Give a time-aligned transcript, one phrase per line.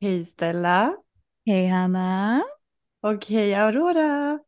[0.00, 0.96] Hej Stella.
[1.46, 2.42] Hej Hanna.
[3.02, 4.38] Och hej Aurora.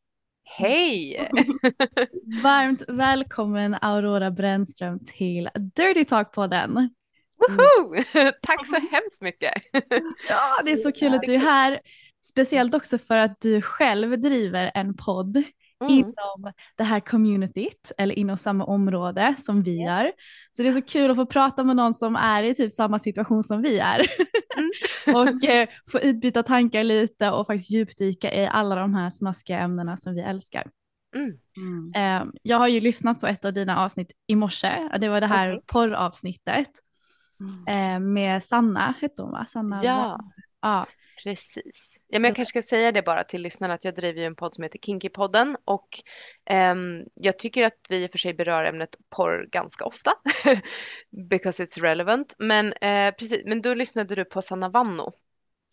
[0.45, 1.29] Hej!
[2.43, 6.91] Varmt välkommen Aurora Brännström till Dirty Talk-podden.
[7.39, 7.95] Woho!
[8.43, 9.53] Tack så hemskt mycket.
[10.29, 11.81] Ja, det är så kul att du är här.
[12.23, 15.43] Speciellt också för att du själv driver en podd
[15.81, 15.93] Mm.
[15.93, 20.13] inom det här communityt eller inom samma område som vi gör.
[20.51, 22.99] Så det är så kul att få prata med någon som är i typ samma
[22.99, 24.07] situation som vi är.
[25.15, 29.97] och eh, få utbyta tankar lite och faktiskt djupdyka i alla de här smaskiga ämnena
[29.97, 30.67] som vi älskar.
[31.17, 31.93] Mm.
[31.95, 34.89] Eh, jag har ju lyssnat på ett av dina avsnitt i morse.
[34.93, 35.65] och Det var det här Okej.
[35.67, 36.71] porravsnittet
[37.69, 39.47] eh, med Sanna, hette hon va?
[39.49, 40.21] Sanna Ja.
[40.63, 40.87] Ja.
[41.25, 42.00] Precis.
[42.13, 44.37] Ja, men jag kanske ska säga det bara till lyssnarna att jag driver ju en
[44.37, 45.89] podd som heter Kinky-podden och
[46.45, 50.13] ehm, jag tycker att vi i och för sig berör ämnet porr ganska ofta
[51.31, 52.35] because it's relevant.
[52.39, 55.13] Men eh, precis, men då lyssnade du på Sanna Vanno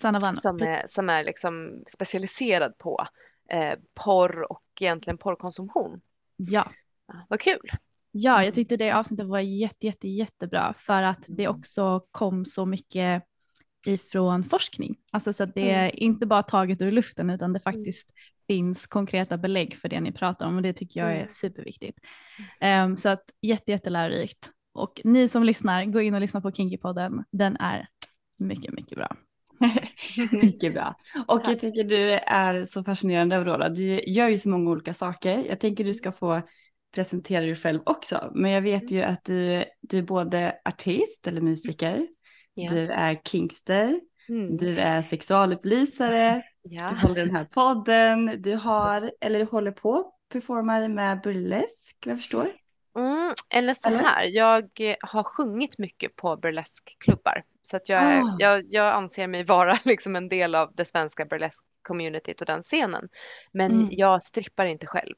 [0.01, 0.39] Sanna Vanno.
[0.39, 3.07] som är, som är liksom specialiserad på
[3.49, 6.01] eh, porr och egentligen porrkonsumtion.
[6.35, 6.71] Ja.
[7.07, 7.71] Ja, vad kul.
[8.11, 12.65] Ja, jag tyckte det avsnittet var jätte, jätte, jättebra för att det också kom så
[12.65, 13.23] mycket
[13.87, 14.95] ifrån forskning.
[15.11, 18.09] Alltså så att det är inte bara taget ur luften utan det faktiskt
[18.47, 21.29] finns konkreta belägg för det ni pratar om och det tycker jag är Mm.
[21.29, 21.99] superviktigt.
[22.59, 24.51] Ehm, så att jätte, jättelärorikt.
[24.73, 27.23] Och ni som lyssnar, gå in och lyssna på Kinky-podden.
[27.31, 27.87] Den är
[28.39, 29.15] mycket, mycket bra.
[30.31, 30.95] Mycket bra.
[31.27, 33.69] Och jag tycker du är så fascinerande Aurora.
[33.69, 35.45] Du gör ju så många olika saker.
[35.49, 36.41] Jag tänker du ska få
[36.95, 38.31] presentera dig själv också.
[38.35, 42.07] Men jag vet ju att du, du är både artist eller musiker.
[42.59, 42.69] Ja.
[42.69, 43.99] Du är kinkster.
[44.29, 44.57] Mm.
[44.57, 46.43] Du är sexualupplysare.
[46.61, 46.89] Ja.
[46.89, 48.41] Du håller den här podden.
[48.41, 52.49] Du har, eller du håller på, performar med burlesk, vad jag förstår.
[52.97, 57.43] Mm, eller så här, jag eh, har sjungit mycket på burleskklubbar.
[57.61, 58.35] Så att jag, är, Ah.
[58.39, 63.09] jag, jag anser mig vara liksom en del av det svenska burlesk-communityt och den scenen.
[63.51, 63.87] Men Mm.
[63.91, 65.15] jag strippar inte själv.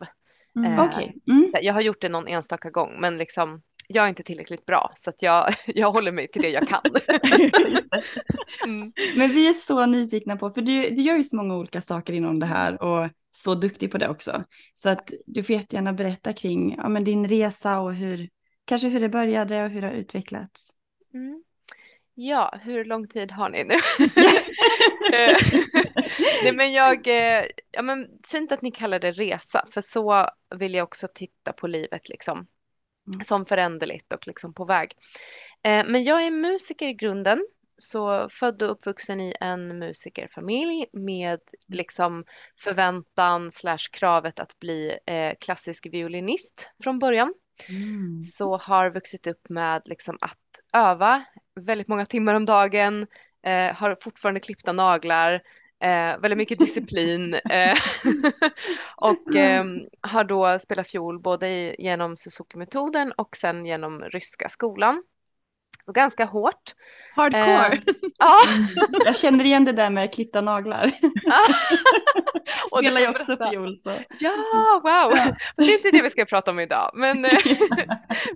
[0.55, 0.73] Mm.
[0.73, 1.16] Eh, Okej.
[1.28, 1.51] Mm.
[1.61, 3.61] Jag har gjort det någon enstaka gång, men liksom,
[3.91, 4.94] jag är inte tillräckligt bra.
[4.97, 6.81] Så att jag, jag håller mig till det jag kan.
[8.63, 8.91] Mm.
[9.16, 12.13] Men vi är så nyfikna på, för du, du gör ju så många olika saker
[12.13, 14.44] inom det här och så duktig på det också.
[14.75, 18.29] Så att du får jättegärna berätta kring ja, men din resa och hur,
[18.66, 20.72] kanske hur det började och hur det har utvecklats.
[21.13, 21.44] Mm.
[22.13, 23.75] Ja, hur lång tid har ni nu?
[25.14, 25.37] Eh,
[26.43, 30.73] Nej men jag, eh, ja men fint att ni kallar det resa, för så vill
[30.73, 32.47] jag också titta på livet liksom.
[33.14, 33.26] Mm.
[33.26, 34.91] Som föränderligt och liksom på väg.
[35.64, 37.46] Eh, Men jag är musiker i grunden,
[37.78, 42.26] så född och uppvuxen i en musikerfamilj med liksom
[42.58, 47.34] förväntan slash kravet att bli eh, klassisk violinist från början.
[48.34, 50.38] Så har vuxit upp med liksom att
[50.73, 53.08] öva väldigt många timmar om dagen,
[53.44, 55.41] eh, har fortfarande klippta naglar,
[55.79, 57.78] eh, väldigt mycket disciplin eh,
[58.97, 59.66] och eh,
[60.02, 65.03] har då spelat fiol både genom Suzuki-metoden och sen genom ryska skolan
[65.90, 66.76] och ganska hårt.
[67.16, 67.74] Hardcore.
[67.74, 67.80] Eh,
[68.18, 68.40] ja.
[69.06, 70.86] Jag känner igen det där med att klitta naglar.
[72.72, 73.91] Och Spelar jag också fiol så.
[74.20, 75.16] Ja, wow!
[75.16, 77.38] Fast det är inte det vi ska prata om idag, men eh,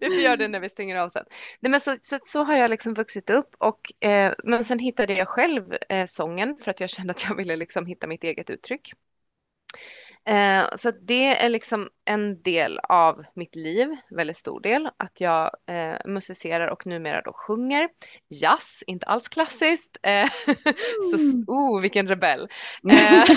[0.02, 1.26] vi får göra det när vi stänger av sen.
[1.60, 5.14] Nej, men så, så, så har jag liksom vuxit upp och eh, men sen hittade
[5.14, 8.50] jag själv eh, sången för att jag kände att jag ville liksom hitta mitt eget
[8.50, 8.94] uttryck.
[10.26, 15.52] Eh, så det är liksom en del av mitt liv, väldigt stor del, att jag
[15.68, 17.90] eh, musicerar och numera då sjunger
[18.30, 19.98] jazz, inte alls klassiskt.
[20.04, 20.30] Eh,
[21.12, 21.18] så,
[21.48, 22.48] oh, vilken rebell.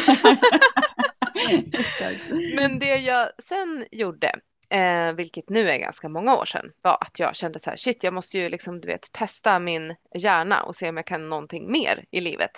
[2.00, 2.12] Eh,
[2.56, 4.32] men det jag sen gjorde,
[4.70, 8.04] eh, vilket nu är ganska många år sedan, var att jag kände så här, shit,
[8.04, 11.72] jag måste ju liksom, du vet, testa min hjärna och se om jag kan någonting
[11.72, 12.50] mer i livet.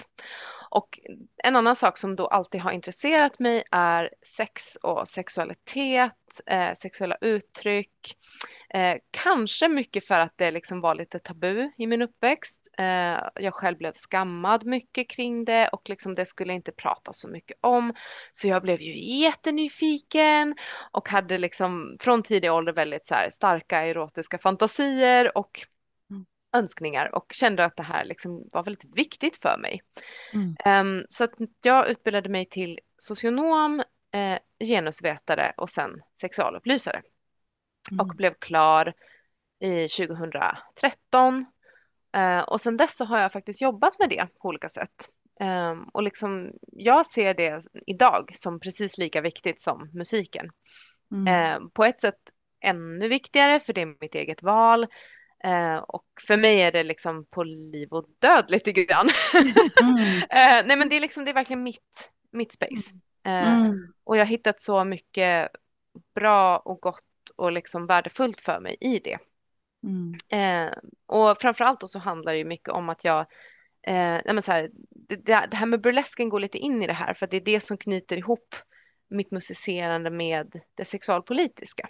[0.71, 0.99] Och
[1.45, 7.17] en annan sak som då alltid har intresserat mig är sex och sexualitet, eh, sexuella
[7.21, 8.17] uttryck.
[8.75, 12.69] Eh, kanske mycket för att det liksom var lite tabu i min uppväxt.
[12.79, 17.29] Eh, jag själv blev skammad mycket kring det och liksom det skulle inte prata så
[17.29, 17.95] mycket om.
[18.33, 20.55] Så jag blev ju jättenyfiken
[20.93, 25.67] och hade liksom från tidig ålder väldigt så här starka erotiska fantasier och
[26.53, 29.83] önskningar och kände att det här liksom var väldigt viktigt för mig.
[30.33, 30.57] Mm.
[30.65, 31.31] Ehm, så att
[31.63, 37.03] jag utbildade mig till socionom, eh, genusvetare och sen sexualupplysare
[38.01, 38.95] och blev klar
[39.61, 41.47] i 2013.
[42.13, 45.11] Eh, och sen dess så har jag faktiskt jobbat med det på olika sätt.
[45.41, 50.51] Ehm, och liksom, jag ser det idag som precis lika viktigt som musiken.
[51.13, 51.27] Mm.
[51.27, 52.19] Eh, på ett sätt
[52.61, 54.87] ännu viktigare för det är mitt eget val.
[55.45, 59.09] Eh, och för mig är det liksom på liv och död lite grann.
[60.31, 62.95] eh, nej men det är liksom, det är verkligen mitt, mitt space.
[63.27, 63.93] Eh, Mm.
[64.05, 65.49] Och jag har hittat så mycket
[66.15, 67.05] bra och gott
[67.37, 69.19] och liksom värdefullt för mig i det.
[69.83, 70.19] Mm.
[70.29, 70.73] Eh,
[71.07, 73.21] och framförallt då så handlar det ju mycket om att jag,
[73.83, 76.87] eh, nej men så här, det, det det här med burlesken går lite in i
[76.87, 78.55] det här för att det är det som knyter ihop
[79.09, 81.89] mitt musicerande med det sexualpolitiska.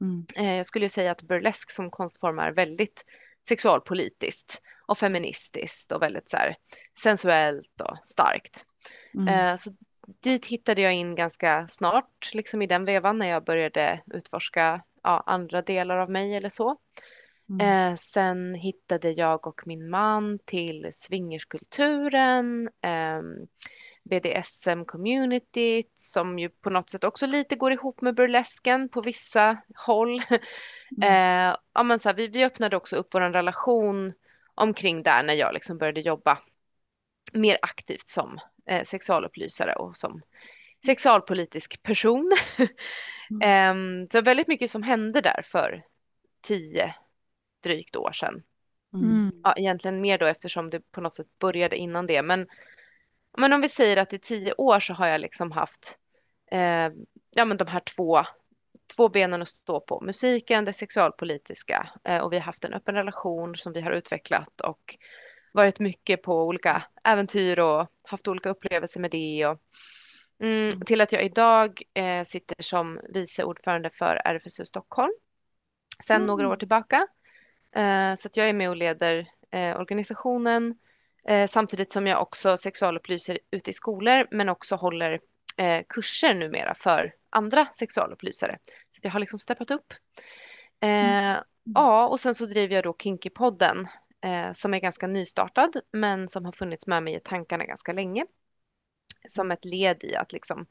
[0.00, 0.26] Mm.
[0.36, 3.04] Eh, jag skulle säga att burlesk som konstform är väldigt
[3.48, 6.56] sexualpolitiskt och feministiskt och väldigt så här,
[7.02, 8.66] sensuellt och starkt.
[9.14, 9.28] Mm.
[9.28, 9.70] Eh, så
[10.20, 15.22] dit hittade jag in ganska snart, liksom i den vevan när jag började utforska ja,
[15.26, 16.76] andra delar av mig eller så.
[17.48, 17.92] Mm.
[17.92, 23.46] Eh, sen hittade jag och min man till swingerskulturen, ehm,
[24.08, 29.56] BDSM-communityt som ju på något sätt också lite går ihop med burlesken på vissa
[29.86, 30.22] håll.
[31.02, 34.12] Eh, ja, men så här, vi, vi öppnade också upp vår relation
[34.54, 36.38] omkring där när jag liksom började jobba
[37.32, 40.22] mer aktivt som eh, sexualupplysare och som
[40.86, 42.36] sexualpolitisk person.
[43.42, 45.84] Ehm, så väldigt mycket som hände där för
[46.40, 46.94] tio
[47.62, 48.42] drygt år sedan.
[48.92, 49.32] Mm.
[49.44, 52.22] Ja, egentligen mer då eftersom det på något sätt började innan det.
[52.22, 52.46] Men,
[53.36, 55.98] men om vi säger att i tio år så har jag liksom haft
[56.50, 56.90] eh,
[57.30, 58.22] ja, men de här två,
[58.96, 60.00] två benen att stå på.
[60.00, 64.60] Musiken, det sexualpolitiska eh, och vi har haft en öppen relation som vi har utvecklat
[64.60, 64.96] och
[65.52, 69.46] varit mycket på olika äventyr och haft olika upplevelser med det.
[69.46, 69.58] Och,
[70.42, 75.12] mm, till att jag idag eh, sitter som vice ordförande för RFSU Stockholm
[76.04, 77.06] sedan några år tillbaka.
[77.72, 80.78] Eh, så att jag är med och leder eh, organisationen
[81.48, 85.20] samtidigt som jag också sexualupplyser ute i skolor men också håller
[85.56, 88.58] eh, kurser numera för andra sexualupplysare.
[88.90, 89.94] Så jag har liksom steppat upp.
[90.80, 91.36] Eh,
[91.74, 93.86] Ja, och sen så driver jag då Kinky-podden
[94.20, 98.26] eh, som är ganska nystartad men som har funnits med mig i tankarna ganska länge.
[99.28, 100.66] Som ett led i att liksom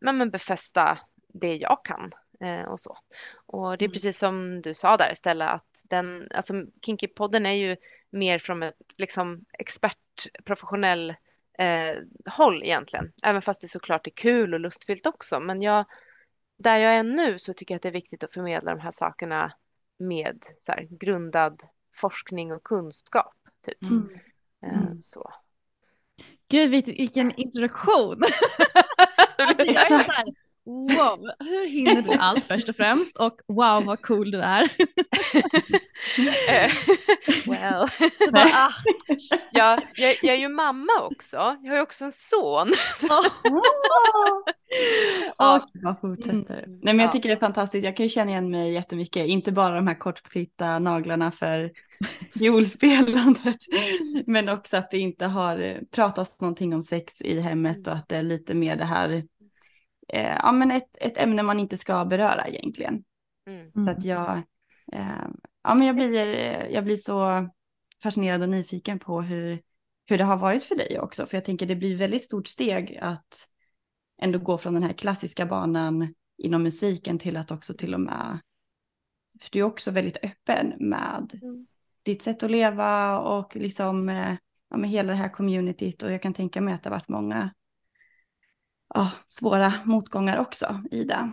[0.00, 2.98] men, men befästa det jag kan eh, och så.
[3.46, 6.52] Och det är precis som du sa där Stella att den, alltså
[6.86, 7.76] Kinky-podden är ju
[8.10, 11.10] mer från ett liksom expertprofessionell
[11.58, 13.12] eh, håll egentligen.
[13.22, 15.40] Även fast det såklart är kul och lustfyllt också.
[15.40, 15.84] Men jag,
[16.58, 18.90] där jag är nu så tycker jag att det är viktigt att förmedla de här
[18.90, 19.52] sakerna
[19.98, 21.62] med så här, grundad
[21.96, 23.34] forskning och kunskap.
[23.64, 23.82] Typ.
[23.82, 24.20] Mm.
[24.62, 25.32] Eh, så.
[26.48, 28.22] Gud vilken introduktion.
[29.38, 30.34] Alltså, jag är så här,
[30.70, 34.68] wow, hur hinner du allt först och främst och wow vad cool du är.
[37.46, 37.88] Well.
[38.32, 38.70] Bara, ah,
[39.52, 41.36] jag, jag, jag är ju mamma också.
[41.36, 42.72] Jag har ju också en son.
[45.36, 46.64] Och man fortsätter.
[46.66, 47.12] Nej men jag Ja.
[47.12, 47.84] tycker det är fantastiskt.
[47.84, 49.26] Jag kan ju känna igen mig jättemycket.
[49.26, 51.70] Inte bara de här kortklippta naglarna för
[52.38, 53.56] fiolspelandet.
[54.26, 58.16] men också att det inte har pratats någonting om sex i hemmet och att det
[58.16, 59.22] är lite mer det här.
[60.12, 63.04] Eh, ja men ett, ett ämne man inte ska beröra egentligen.
[63.46, 63.84] Mm.
[63.84, 64.36] Så att jag,
[64.92, 65.26] eh,
[65.62, 66.26] ja, men jag, blir,
[66.70, 67.48] jag blir så
[68.02, 69.62] fascinerad och nyfiken på hur,
[70.06, 71.26] hur det har varit för dig också.
[71.26, 73.48] För jag tänker det blir väldigt stort steg att
[74.22, 78.38] ändå gå från den här klassiska banan inom musiken till att också till och med,
[79.40, 81.66] för du är också väldigt öppen med mm.
[82.02, 84.34] ditt sätt att leva och liksom eh,
[84.70, 87.08] ja, med hela det här communityt och jag kan tänka mig att det har varit
[87.08, 87.50] många
[88.94, 91.30] ja, svåra motgångar också i det.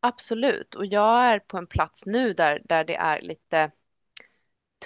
[0.00, 3.70] Absolut, och jag är på en plats nu där, där det är lite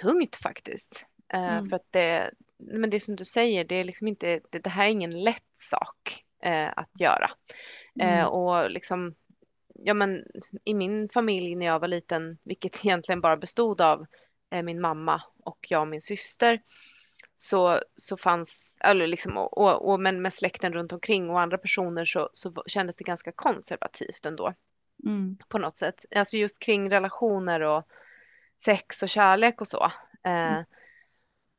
[0.01, 1.05] tungt faktiskt.
[1.33, 1.69] Eh, mm.
[1.69, 4.85] För att det, men det som du säger, det är liksom inte, det, det här
[4.85, 7.31] är ingen lätt sak eh, att göra.
[7.99, 8.27] Eh, mm.
[8.27, 9.15] och liksom,
[9.73, 10.23] ja men
[10.63, 14.05] i min familj när jag var liten, vilket egentligen bara bestod av
[14.63, 16.61] min mamma och jag och min syster,
[17.41, 21.57] så, så fanns, eller liksom, och, och, och, men med släkten runt omkring och andra
[21.57, 24.53] personer så, så kändes det ganska konservativt ändå.
[25.05, 25.37] Mm.
[25.47, 26.05] På något sätt.
[26.15, 27.87] Alltså just kring relationer och
[28.57, 29.91] sex och kärlek och så.
[30.23, 30.63] Eh, mm.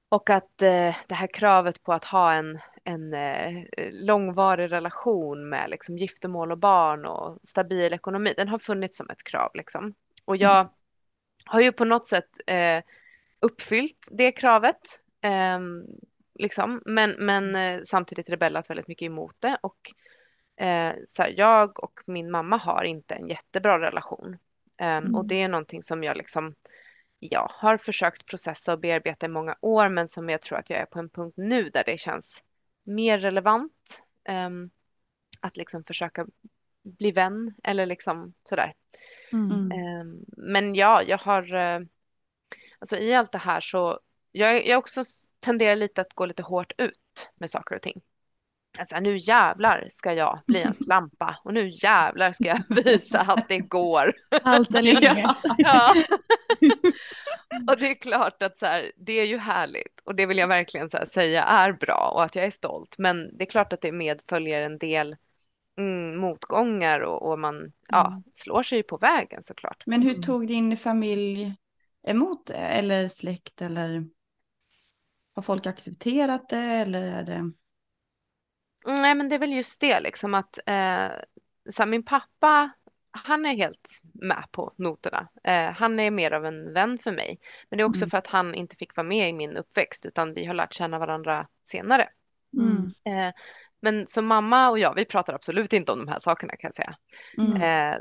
[0.08, 5.70] Och att eh, det här kravet på att ha en, en eh, långvarig relation med
[5.70, 9.50] liksom, giftermål och barn och stabil ekonomi, den har funnits som ett krav.
[9.54, 9.94] Liksom.
[10.25, 10.72] Och jag mm.
[11.44, 12.82] har ju på något sätt eh,
[13.40, 15.00] uppfyllt det kravet.
[15.20, 15.86] Ehm,
[16.34, 16.82] liksom.
[16.86, 19.58] Men, men eh, samtidigt rebellat väldigt mycket emot det.
[19.60, 19.94] Och
[20.64, 24.36] eh, så här, jag och min mamma har inte en jättebra relation.
[24.76, 25.14] Ehm, mm.
[25.14, 26.54] Och det är någonting som jag liksom
[27.20, 30.80] ja, har försökt processa och bearbeta i många år men som jag tror att jag
[30.80, 32.42] är på en punkt nu där det känns
[32.84, 34.70] mer relevant um,
[35.40, 36.26] att liksom försöka
[36.82, 38.74] bli vän eller liksom sådär.
[39.32, 39.72] Mm.
[39.72, 41.86] Um, men ja, jag har, uh,
[42.78, 44.00] alltså i allt det här så,
[44.32, 45.02] jag, jag också
[45.40, 48.00] tenderar lite att gå lite hårt ut med saker och ting.
[48.78, 53.49] Alltså, nu jävlar ska jag bli en lampa och nu jävlar ska jag visa att
[53.49, 54.14] det går.
[54.42, 55.37] Allt eller inget.
[55.58, 55.94] ja.
[57.68, 60.49] och det är klart att så här, det är ju härligt och det vill jag
[60.49, 62.99] verkligen så här, säga är bra och att jag är stolt.
[62.99, 65.16] Men det är klart att det medföljer en del
[65.78, 67.72] mm, motgångar och, och man mm.
[67.88, 69.82] ja, slår sig på vägen såklart.
[69.87, 71.54] Men hur tog din familj
[72.06, 74.04] emot det eller släkt eller
[75.34, 77.52] har folk accepterat det eller är det?
[78.87, 81.08] Nej, men det är väl just det liksom att eh,
[81.70, 82.70] så här, min pappa,
[83.10, 85.28] han är helt med på noterna.
[85.44, 87.40] Eh, han är mer av en vän för mig.
[87.68, 88.10] Men det är också mm.
[88.10, 90.99] för att han inte fick vara med i min uppväxt utan vi har lärt känna
[90.99, 92.08] varandra senare.
[92.56, 92.92] Mm.
[93.04, 93.34] Eh,
[93.80, 96.75] men som mamma och jag, vi pratar absolut inte om de här sakerna kan jag
[96.75, 96.94] säga.
[97.38, 97.62] Mm.
[97.62, 97.99] Eh,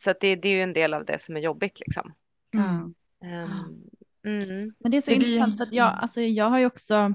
[0.00, 2.14] så att det, det, är ju en del av det som är jobbigt liksom.
[3.22, 3.90] Um,
[4.80, 7.14] men det är så det intressant för att jag, alltså, jag har ju också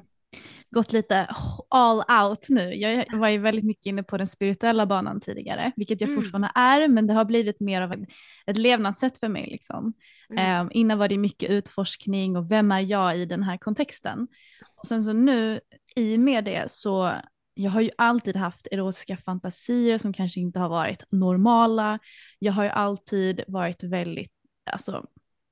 [0.71, 1.27] gått lite
[1.69, 2.73] all out nu.
[2.75, 6.21] Jag var ju väldigt mycket inne på den spirituella banan tidigare, vilket jag mm.
[6.21, 8.05] fortfarande är, men det har blivit mer av
[8.45, 9.47] ett levnadssätt för mig.
[9.51, 9.93] Liksom.
[10.29, 10.61] Mm.
[10.61, 14.27] Um, innan var det mycket utforskning och vem är jag i den här kontexten?
[14.75, 15.59] Och sen så nu
[15.95, 17.13] i och med det så
[17.53, 21.99] jag har ju alltid haft erotiska fantasier som kanske inte har varit normala.
[22.39, 24.31] Jag har ju alltid varit väldigt,
[24.71, 25.05] alltså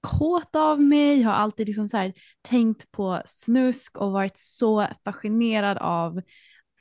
[0.05, 5.77] kåt av mig, har alltid liksom så här, tänkt på snusk och varit så fascinerad
[5.77, 6.21] av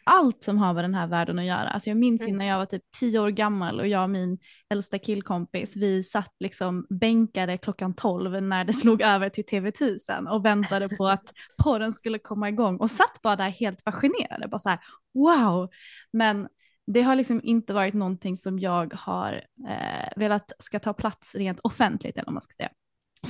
[0.06, 1.68] allt som har med den här världen att göra.
[1.68, 2.38] Alltså jag minns ju mm.
[2.38, 4.38] när jag var typ tio år gammal och jag och min
[4.70, 10.44] äldsta killkompis, vi satt liksom bänkade klockan tolv när det slog över till TV1000 och
[10.44, 11.32] väntade på att
[11.64, 14.80] porren skulle komma igång och satt bara där helt fascinerade, bara så här
[15.14, 15.70] wow.
[16.12, 16.48] Men
[16.86, 21.60] det har liksom inte varit någonting som jag har eh, velat ska ta plats rent
[21.60, 22.70] offentligt eller vad man ska säga.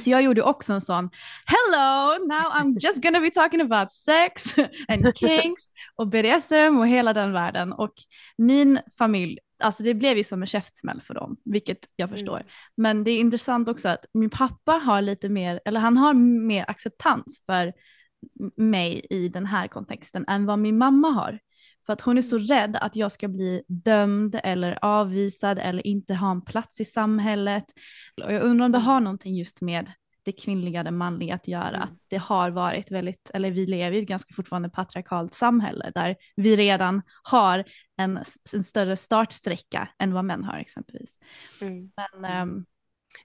[0.04, 1.10] Så jag gjorde också en sån,
[1.46, 4.54] hello, now I'm just gonna be talking about sex
[4.88, 5.62] and kinks
[5.96, 7.72] och BDSM och hela den världen.
[7.72, 7.92] Och
[8.36, 12.36] min familj, alltså det blev ju som en käftsmäll för dem, vilket jag förstår.
[12.36, 12.46] Mm.
[12.76, 16.64] Men det är intressant också att min pappa har lite mer, eller han har mer
[16.68, 17.72] acceptans för
[18.56, 21.38] mig i den här kontexten än vad min mamma har.
[21.86, 26.14] För att hon är så rädd att jag ska bli dömd eller avvisad eller inte
[26.14, 27.64] ha en plats i samhället.
[28.24, 29.92] Och jag undrar om det har någonting just med
[30.24, 31.68] det kvinnliga, det manliga att göra.
[31.68, 31.82] Mm.
[31.82, 36.16] Att det har varit väldigt, eller vi lever i ett ganska fortfarande patriarkalt samhälle där
[36.36, 37.64] vi redan har
[37.96, 38.18] en,
[38.54, 41.18] en större startsträcka än vad män har exempelvis.
[41.60, 41.90] Mm.
[41.96, 42.64] Men um,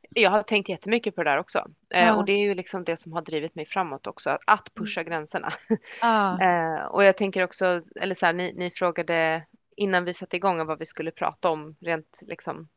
[0.10, 1.65] jag har tänkt jättemycket på det där också.
[1.93, 2.15] Eh, ja.
[2.15, 5.12] och det är ju liksom det som har drivit mig framåt också, att pusha mm.
[5.12, 5.50] gränserna.
[6.01, 6.41] Ja.
[6.41, 10.65] eh, och jag tänker också, eller så här, ni, ni, frågade innan vi satte igång
[10.65, 12.67] vad vi skulle prata om rent liksom,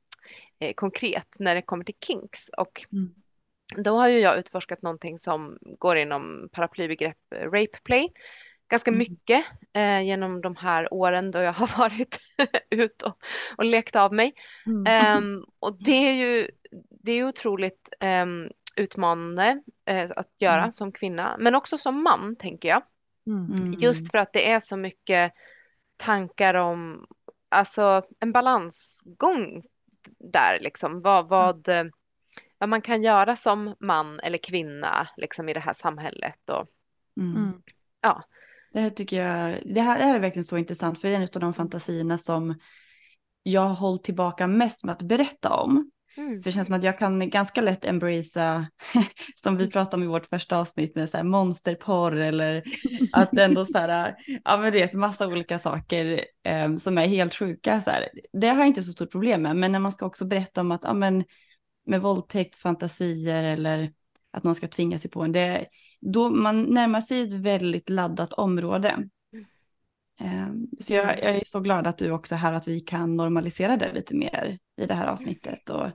[0.59, 2.49] eh, konkret när det kommer till kinks.
[2.49, 3.14] Och mm.
[3.76, 8.12] då har ju jag utforskat någonting som går inom paraplybegrepp rape play
[8.73, 8.99] ganska mm.
[8.99, 12.19] mycket eh, genom de här åren då jag har varit
[12.71, 13.19] ute och,
[13.57, 14.35] och lekt av mig.
[14.66, 15.19] Mm.
[15.19, 16.50] Um, och det är ju
[17.02, 17.88] det är otroligt
[18.23, 20.73] um, utmanande eh, att göra Mm.
[20.73, 22.82] som kvinna, men också som man tänker jag.
[23.26, 23.73] Mm.
[23.73, 25.32] Just för att det är så mycket
[25.97, 27.06] tankar om,
[27.49, 29.62] alltså en balansgång
[30.18, 31.85] där liksom, vad, vad, eh,
[32.59, 36.66] vad man kan göra som man eller kvinna liksom i det här samhället och
[37.21, 37.37] Mm.
[37.37, 37.62] Mm.
[38.00, 38.25] ja.
[38.73, 41.18] Det här tycker jag, det här, det här är verkligen så intressant för det är
[41.18, 42.54] en av de fantasierna som
[43.42, 45.90] jag har hållit tillbaka mest med att berätta om.
[46.16, 46.42] Mm.
[46.42, 48.66] För det känns som att jag kan ganska lätt embracea,
[49.35, 52.62] som vi pratade om i vårt första avsnitt med så här monsterporr eller
[53.12, 54.14] att ändå så här,
[54.45, 58.09] ja men det är massa olika saker eh, som är helt sjuka så här.
[58.33, 60.71] Det har jag inte så stort problem med, men när man ska också berätta om
[60.73, 61.25] att, ja men
[61.87, 63.92] med våldtäktsfantasier eller
[64.31, 65.66] att någon ska tvinga sig på en, det,
[66.00, 69.09] då man närmar sig ett väldigt laddat område.
[70.21, 70.49] Eh,
[70.81, 73.76] Så jag, jag är så glad att du också är här, att vi kan normalisera
[73.76, 75.71] det lite mer i det här avsnittet.
[75.71, 75.87] Och,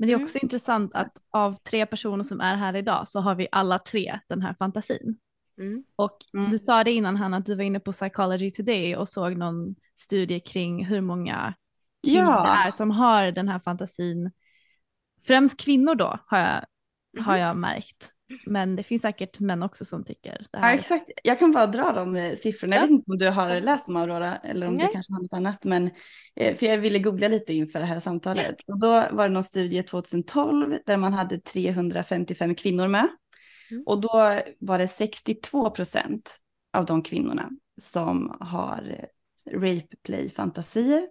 [0.00, 0.24] Men det är Mm.
[0.24, 4.20] också intressant att av tre personer som är här idag så har vi alla tre
[4.28, 5.18] den här fantasin.
[5.58, 5.84] Mm.
[5.96, 6.50] Och Mm.
[6.50, 9.74] du sa det innan Hanna att du var inne på Psychology Today och såg någon
[9.94, 11.54] studie kring hur många
[12.04, 12.56] kvinnor Ja.
[12.66, 14.30] är som har den här fantasin.
[15.26, 16.64] Främst kvinnor då har jag,
[17.24, 17.40] har Mhm.
[17.40, 18.12] jag märkt.
[18.46, 20.74] Men det finns säkert män också som tycker det Ja, här.
[20.74, 21.10] exakt.
[21.24, 22.74] Jag kan bara dra de eh, siffrorna.
[22.76, 22.86] Jag Ja.
[22.86, 24.86] vet inte om du har läst dem Aurora eller om Nej.
[24.86, 25.64] du kanske har något annat.
[25.64, 25.90] Men,
[26.36, 28.56] eh, för jag ville googla lite inför det här samtalet.
[28.66, 33.08] Och då var det någon studie 2012 där man hade 355 kvinnor med.
[33.70, 33.82] Mm.
[33.86, 36.36] Och då var det 62 procent
[36.72, 41.02] av de kvinnorna som har eh, rape play fantasier.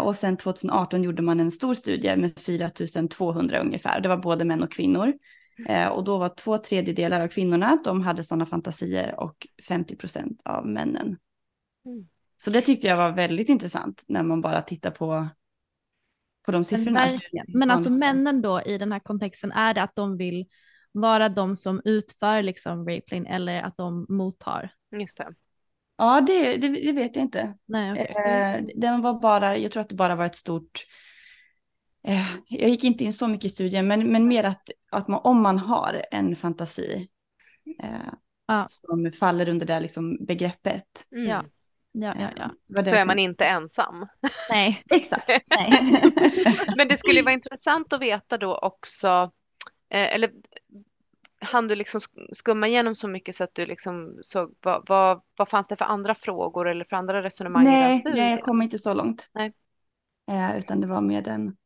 [0.00, 4.00] Och sen 2018 gjorde man en stor studie med 4200 ungefär.
[4.00, 5.12] Det var både män och kvinnor.
[5.66, 10.42] Eh, och då var två tredjedelar av kvinnorna, de hade sådana fantasier och 50 procent
[10.44, 11.16] av männen.
[11.86, 12.08] Mm.
[12.36, 15.28] Så det tyckte jag var väldigt intressant när man bara tittar på,
[16.46, 17.00] på de Men, siffrorna.
[17.06, 17.46] verkligen.
[17.48, 20.46] Men alltså männen då i den här kontexten, är det att de vill
[20.92, 24.70] vara de som utför liksom rapeline eller att de mottar?
[25.00, 25.34] Just det.
[25.96, 27.54] Ja, det, det, det vet jag inte.
[27.66, 28.32] Nej, okej.
[28.32, 30.86] Eh, den var bara, jag tror att det bara var ett stort,
[32.48, 35.42] jag gick inte in så mycket i studien, men, men mer att, att man, om
[35.42, 37.08] man har en fantasi
[37.82, 38.12] eh,
[38.46, 38.66] Ja.
[38.68, 41.06] som faller under det liksom begreppet.
[41.12, 41.26] Mm.
[41.26, 41.44] Ja.
[41.92, 42.50] Ja, ja, ja.
[42.68, 44.06] Det Så är man inte ensam.
[44.50, 44.82] Nej.
[44.90, 45.28] Exakt.
[45.28, 46.02] Nej.
[46.76, 49.08] Men det skulle vara intressant att veta då också,
[49.90, 50.30] eh, eller
[51.40, 55.20] hann du liksom sk- skumma igenom så mycket så att du liksom såg vad, vad,
[55.36, 58.62] vad fanns det för andra frågor eller för andra resonemang i nej, nej, jag kom
[58.62, 59.30] inte så långt.
[59.34, 59.52] Nej.
[60.30, 61.56] Eh, utan det var mer den,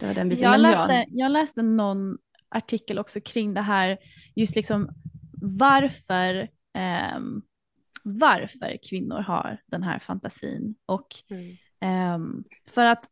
[0.00, 0.44] det var den biten.
[0.44, 3.98] Jag läste, jag läste någon artikel också kring det här,
[4.34, 4.88] just liksom
[5.42, 7.42] varför, ehm,
[8.02, 10.74] varför kvinnor har den här fantasin.
[10.86, 11.56] Och Mm.
[11.80, 13.10] ehm, för att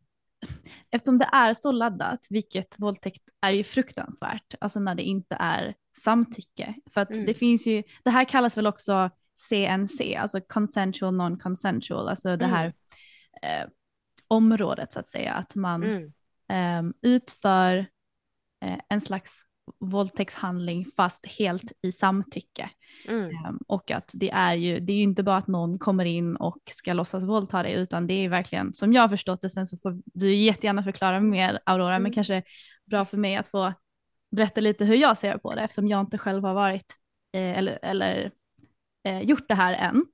[0.90, 5.74] eftersom det är så laddat, vilket våldtäkt är ju fruktansvärt, alltså när det inte är
[6.04, 6.74] samtycke.
[6.90, 7.26] För att Mm.
[7.26, 12.56] det finns ju, det här kallas väl också CNC, alltså consensual non-consensual, alltså det Mm.
[12.56, 12.72] här
[13.42, 13.68] eh,
[14.32, 16.12] området så att säga, att man Mm.
[16.86, 17.86] um, utför
[18.64, 19.42] eh, en slags
[19.80, 22.70] våldtäktshandling fast helt i samtycke.
[23.08, 23.30] Mm.
[23.30, 26.36] Ehm, och att det är ju, det är ju inte bara att någon kommer in
[26.36, 29.66] och ska låtsas våldta dig utan det är verkligen, som jag har förstått det, sen
[29.66, 32.12] så får du jättegärna förklara mer Aurora, men Mm.
[32.12, 32.42] kanske
[32.86, 33.72] bra för mig att få
[34.36, 36.96] berätta lite hur jag ser på det eftersom jag inte själv har varit
[37.32, 38.30] eh, eller, eller
[39.04, 40.04] eh, gjort det här än.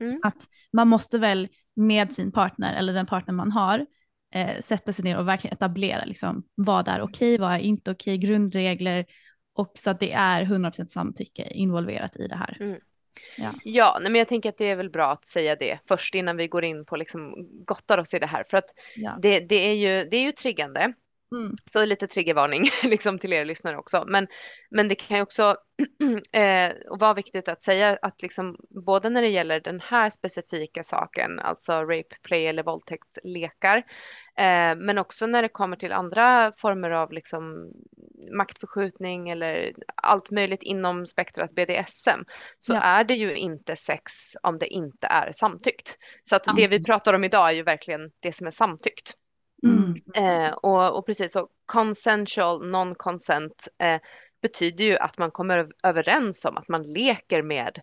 [0.00, 0.20] Mm.
[0.22, 3.86] Att man måste väl med sin partner eller den partner man har
[4.34, 8.18] eh, sätta sig ner och verkligen etablera liksom, vad är okej, vad är inte okej,
[8.18, 9.06] grundregler
[9.54, 12.56] och så att det är 100% samtycke involverat i det här.
[12.60, 12.80] Mm.
[13.36, 13.52] Ja.
[13.64, 16.48] Ja, men jag tänker att det är väl bra att säga det först innan vi
[16.48, 18.44] går in på liksom gottar oss i det här.
[18.50, 19.18] För att Ja.
[19.22, 20.92] det, det, är ju, det är ju triggande.
[21.32, 21.56] Mm.
[21.70, 24.04] Så lite triggervarning liksom till er lyssnare också.
[24.06, 24.26] Men,
[24.70, 25.56] men det kan ju också
[26.32, 31.38] eh, vara viktigt att säga att liksom, både när det gäller den här specifika saken,
[31.38, 33.76] alltså rape play eller våldtäktslekar,
[34.38, 37.72] eh, men också när det kommer till andra former av liksom,
[38.36, 42.24] maktförskjutning eller allt möjligt inom spektrat BDSM,
[42.58, 42.80] så Ja.
[42.80, 45.96] är det ju inte sex om det inte är samtyckt.
[46.28, 49.16] Så att det vi pratar om idag är ju verkligen det som är samtyckt.
[49.62, 49.94] Mm.
[50.14, 54.00] Eh, och, och precis så consensual, non-consent eh,
[54.42, 57.80] betyder ju att man kommer öv- överens om att man leker med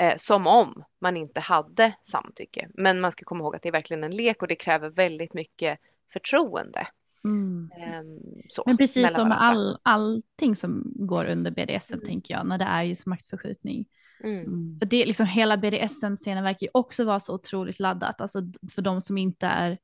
[0.00, 2.68] eh, som om man inte hade samtycke.
[2.74, 5.34] Men man ska komma ihåg att det är verkligen en lek och det kräver väldigt
[5.34, 5.78] mycket
[6.12, 6.86] förtroende.
[7.24, 7.70] Mm.
[7.76, 12.06] ehm, så, Men precis som med all, allting som går under BDSM Mm.
[12.06, 13.86] tänker jag, när det är just maktförskjutning.
[14.24, 14.38] Mm.
[14.38, 14.78] Mm.
[14.78, 18.40] För det, liksom, hela BDSM-scenen verkar ju också vara så otroligt laddat, alltså
[18.70, 19.78] för de som inte är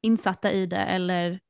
[0.00, 1.40] insatta i det eller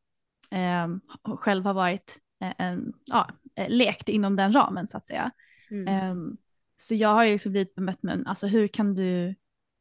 [0.51, 0.89] eh,
[1.37, 2.19] själv har varit
[2.59, 3.29] en, ja,
[3.69, 5.31] lekt inom den ramen så att säga.
[5.71, 6.11] Mm.
[6.11, 6.37] Um,
[6.77, 9.35] så jag har ju liksom blivit bemött med, alltså hur kan du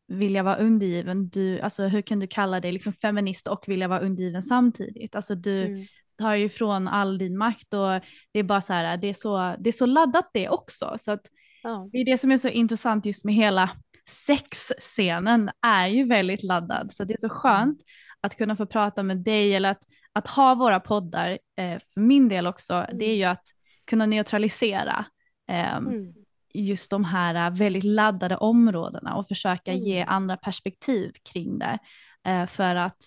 [0.08, 4.00] vilja vara undergiven, du, alltså hur kan du kalla dig liksom feminist och vilja vara
[4.00, 5.16] undergiven samtidigt?
[5.16, 5.86] Alltså du Mm.
[6.18, 8.02] tar ju ifrån all din makt och
[8.32, 10.96] det är bara så här, det är så, det är så laddat det också.
[11.00, 11.22] Så att
[11.64, 11.90] Ja.
[11.92, 13.70] det är det som är så intressant just med hela
[14.10, 16.92] sexscenen är ju väldigt laddad.
[16.92, 17.80] Så det är så skönt
[18.22, 22.28] att kunna få prata med dig eller att, att ha våra poddar, eh, för min
[22.30, 23.44] del också, det är ju att
[23.86, 25.06] kunna neutralisera
[25.48, 26.14] ehm, Mm.
[26.54, 30.10] just de här äh, väldigt laddade områdena och försöka ge Mm.
[30.10, 31.80] andra perspektiv kring det.
[32.26, 32.98] Eh, för att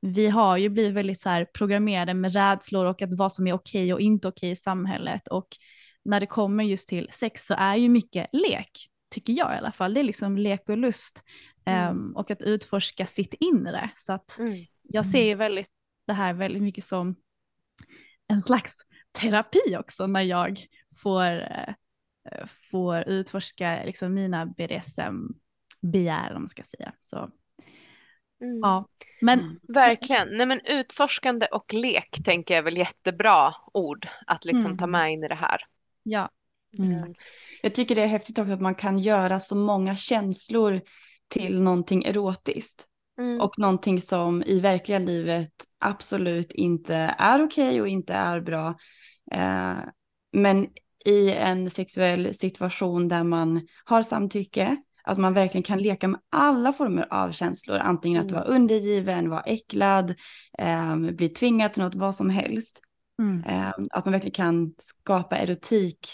[0.00, 3.52] vi har ju blivit väldigt så här programmerade med rädslor och att vad som är
[3.52, 5.28] okej och inte okej i samhället.
[5.28, 5.48] Och
[6.04, 8.70] när det kommer just till sex så är ju mycket lek,
[9.14, 9.94] tycker jag i alla fall.
[9.94, 11.22] Det är liksom lek och lust
[11.66, 11.88] Mm.
[11.88, 13.90] ehm, och att utforska sitt inre.
[13.96, 14.64] Så att Mm.
[14.82, 15.68] jag ser ju väldigt
[16.06, 17.16] det här väldigt mycket som
[18.28, 18.80] en slags
[19.20, 20.66] terapi också när jag
[21.02, 21.74] får, eh,
[22.70, 26.92] får utforska liksom mina BDSM-begär om man ska säga.
[27.00, 27.30] Så
[28.42, 28.58] Mm.
[28.62, 28.88] ja,
[29.20, 29.60] men Mm.
[29.68, 30.28] Verkligen.
[30.28, 34.78] Nej, men utforskande och lek tänker jag är väl jättebra ord att liksom Mm.
[34.78, 35.60] ta med in i det här.
[36.02, 36.30] ja,
[36.72, 37.20] Exakt.
[37.62, 40.80] Jag tycker det är häftigt också att man kan göra så många känslor
[41.28, 42.84] till någonting erotiskt.
[43.18, 43.40] Mm.
[43.40, 48.74] Och någonting som i verkliga livet absolut inte är okej och inte är bra.
[49.32, 49.76] Eh,
[50.32, 50.66] men
[51.04, 56.72] i en sexuell situation där man har samtycke, att man verkligen kan leka med alla
[56.72, 57.78] former av känslor.
[57.78, 58.34] Antingen att Mm.
[58.34, 60.14] vara undergiven, vara äcklad,
[60.58, 62.80] eh, bli tvingad till något, vad som helst.
[63.18, 63.44] mm.
[63.44, 66.08] Eh, att man verkligen kan skapa erotik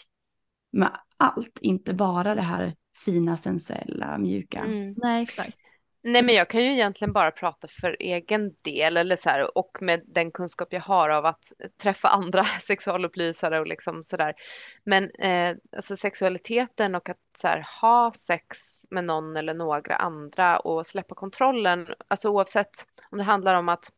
[0.73, 4.59] med allt, inte bara det här fina, sensuella, mjuka.
[4.59, 4.95] Mm.
[4.97, 5.57] nej exakt.
[6.03, 9.79] Nej, men jag kan ju egentligen bara prata för egen del eller så här, och
[9.81, 14.35] med den kunskap jag har av att träffa andra sexualupplysare och liksom sådär.
[14.85, 18.59] Men eh, alltså sexualiteten och att så här, ha sex
[18.91, 23.93] med någon eller några andra och släppa kontrollen, alltså oavsett om det handlar om att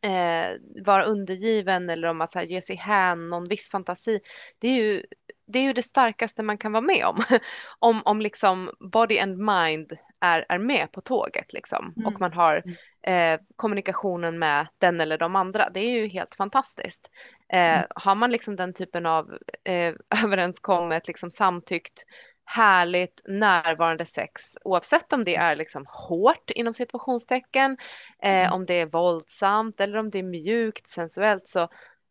[0.00, 4.20] eh, vara undergiven eller om att så här, ge sig hän någon viss fantasi.
[4.58, 5.04] Det är ju
[5.52, 7.22] det, är ju det starkaste man kan vara med om.
[7.78, 11.94] om, om liksom body and mind är, är med på tåget liksom.
[11.96, 12.06] Mm.
[12.06, 12.62] Och man har
[13.02, 15.70] eh, kommunikationen med den eller de andra.
[15.70, 17.10] Det är ju helt fantastiskt.
[17.52, 22.04] Eh, har man liksom den typen av eh, överenskommet, liksom samtyckt,
[22.44, 27.76] härligt närvarande sex oavsett om det är liksom hårt inom situationstecken,
[28.22, 31.68] eh, om det är våldsamt eller om det är mjukt, sensuellt så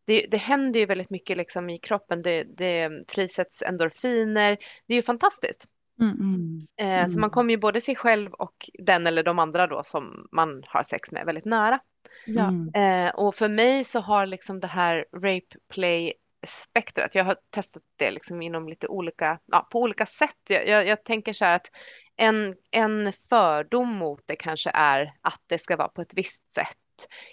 [0.10, 2.22] det, det händer ju väldigt mycket liksom i kroppen.
[2.22, 4.58] Det, det frisätts endorfiner.
[4.88, 5.66] Det är ju fantastiskt.
[6.02, 6.18] Mm.
[6.20, 6.68] Mm.
[6.78, 7.22] Eh, Så Mm.
[7.22, 10.84] man kommer ju både sig själv och den eller de andra då som man har
[10.84, 11.80] sex med väldigt nära.
[12.26, 12.48] Ja.
[12.48, 13.08] Mm.
[13.08, 16.14] Eh, och för mig så har liksom det här rape play
[16.48, 20.38] spektrat, jag har testat det liksom inom lite olika, ja, på olika sätt.
[20.50, 21.68] Jag, jag, jag tänker så här att
[22.16, 26.78] en, en fördom mot det kanske är att det ska vara på ett visst sätt.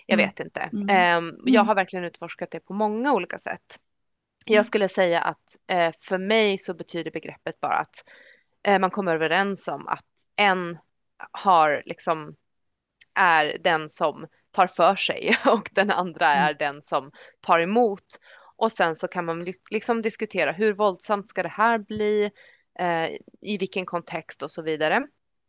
[0.07, 0.29] Jag Mm.
[0.31, 0.61] vet inte.
[0.61, 0.89] Mm.
[1.29, 3.79] Eh, jag har verkligen utforskat det på många olika sätt.
[4.45, 8.05] Jag skulle säga att eh, för mig så betyder begreppet bara att
[8.63, 10.05] eh, man kommer överens om att
[10.37, 10.79] en
[11.31, 12.37] har liksom
[13.15, 18.05] är den som tar för sig och den andra är den som tar emot.
[18.57, 22.31] Och sen så kan man liksom diskutera hur våldsamt ska det här bli,
[22.79, 23.07] eh,
[23.41, 25.07] i vilken kontext och så vidare.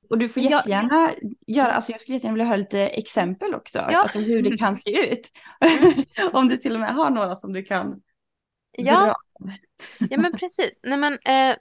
[0.09, 1.11] Och du får Jag- jättegärna
[1.47, 4.01] göra, alltså jag skulle jättegärna vilja höra lite exempel också, Ja.
[4.01, 5.31] alltså hur det kan se ut.
[6.33, 8.01] Om du till och med har några som du kan
[8.71, 9.15] Ja, dra.
[10.09, 10.71] Ja men precis.
[10.83, 11.57] Nej men eh,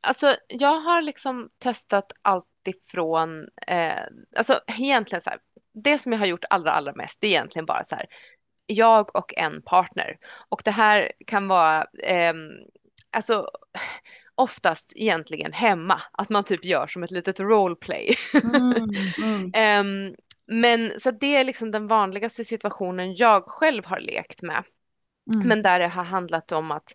[0.00, 4.02] alltså jag har liksom testat allt ifrån, eh,
[4.36, 5.38] alltså egentligen så här,
[5.74, 8.06] det som jag har gjort allra allra mest det är egentligen bara så här,
[8.66, 10.18] jag och en partner.
[10.48, 12.50] Och det här kan vara, ehm,
[13.10, 13.48] alltså
[14.42, 18.16] oftast egentligen hemma, att man typ gör som ett litet roleplay.
[18.44, 18.90] Mm.
[19.22, 19.50] Mm.
[19.54, 20.14] Ehm,
[20.46, 24.64] men så det är liksom den vanligaste situationen jag själv har lekt med.
[25.34, 25.48] Mm.
[25.48, 26.92] Men där det har handlat om att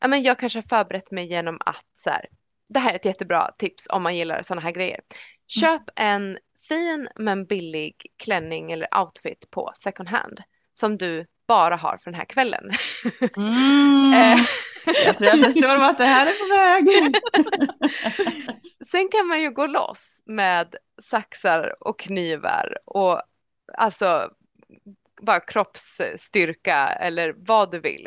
[0.00, 2.26] ja, men jag kanske har förberett mig genom att så här,
[2.68, 5.00] det här är ett jättebra tips om man gillar sådana här grejer.
[5.46, 10.42] Köp en fin men billig klänning eller outfit på second hand
[10.74, 12.70] som du bara har för den här kvällen.
[13.36, 14.12] Mm.
[14.14, 14.38] Eh,
[15.06, 17.14] Jag tror jag förstår vart det här är på väg.
[18.90, 20.76] Sen kan man ju gå loss med
[21.10, 23.22] saxar och knivar och
[23.78, 24.30] alltså
[25.22, 28.06] bara kroppsstyrka eller vad du vill.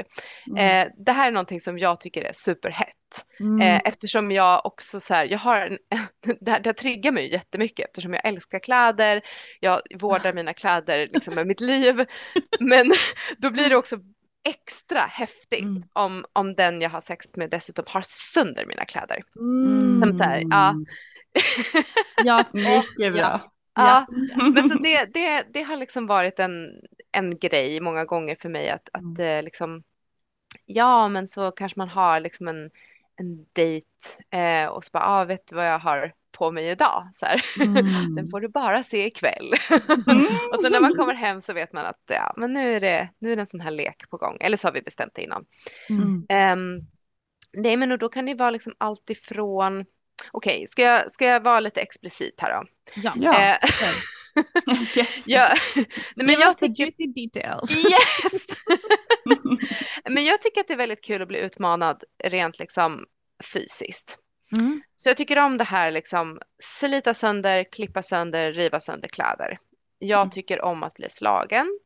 [0.57, 2.95] Eh, det här är någonting som jag tycker är superhett.
[3.39, 3.61] Mm.
[3.61, 5.77] Eh, eftersom jag också så här, jag har en,
[6.41, 9.21] det, här, det här triggar mig jättemycket eftersom jag älskar kläder,
[9.59, 12.05] jag vårdar mina kläder liksom med mitt liv.
[12.59, 12.91] Men
[13.37, 13.97] då blir det också
[14.43, 15.83] extra häftigt Mm.
[15.93, 19.23] om, om den jag har sex med dessutom har sönder mina kläder.
[19.39, 19.99] Mm.
[19.99, 20.75] Som så här, ja.
[22.23, 23.51] Ja, Mycket bra.
[23.75, 24.05] Ja,
[24.53, 26.69] men så det, det, det har liksom varit en,
[27.11, 29.83] en grej många gånger för mig att, att eh, liksom,
[30.65, 32.71] ja men så kanske man har liksom en,
[33.19, 33.87] en dejt
[34.31, 37.03] eh, och så bara, ah, vet du vad jag har på mig idag?
[37.19, 37.45] Så här.
[37.61, 38.15] Mm.
[38.15, 39.51] Den får du bara se ikväll.
[40.53, 43.09] och så när man kommer hem så vet man att ja, men nu är det,
[43.19, 44.37] nu är det en sån här lek på gång.
[44.39, 45.45] Eller så har vi bestämt det innan.
[45.89, 46.25] Mm.
[46.29, 46.79] Ehm,
[47.53, 49.85] nej, men och då kan det vara liksom allt ifrån,
[50.31, 52.67] okej, ska, jag, ska jag vara lite explicit här då?
[53.01, 53.13] ja.
[53.15, 53.41] Ja.
[53.51, 53.57] Eh,
[54.97, 55.23] Yes.
[55.27, 57.77] ja, nej, men Give jag tycker, juicy details.
[57.77, 58.31] yes!
[60.09, 63.05] men jag tycker att det är väldigt kul att bli utmanad rent liksom
[63.53, 64.17] fysiskt.
[64.51, 64.81] Mm.
[64.95, 69.59] Så jag tycker om det här liksom slita sönder, klippa sönder, riva sönder kläder.
[69.99, 70.29] Jag Mm.
[70.29, 71.79] tycker om att bli slagen.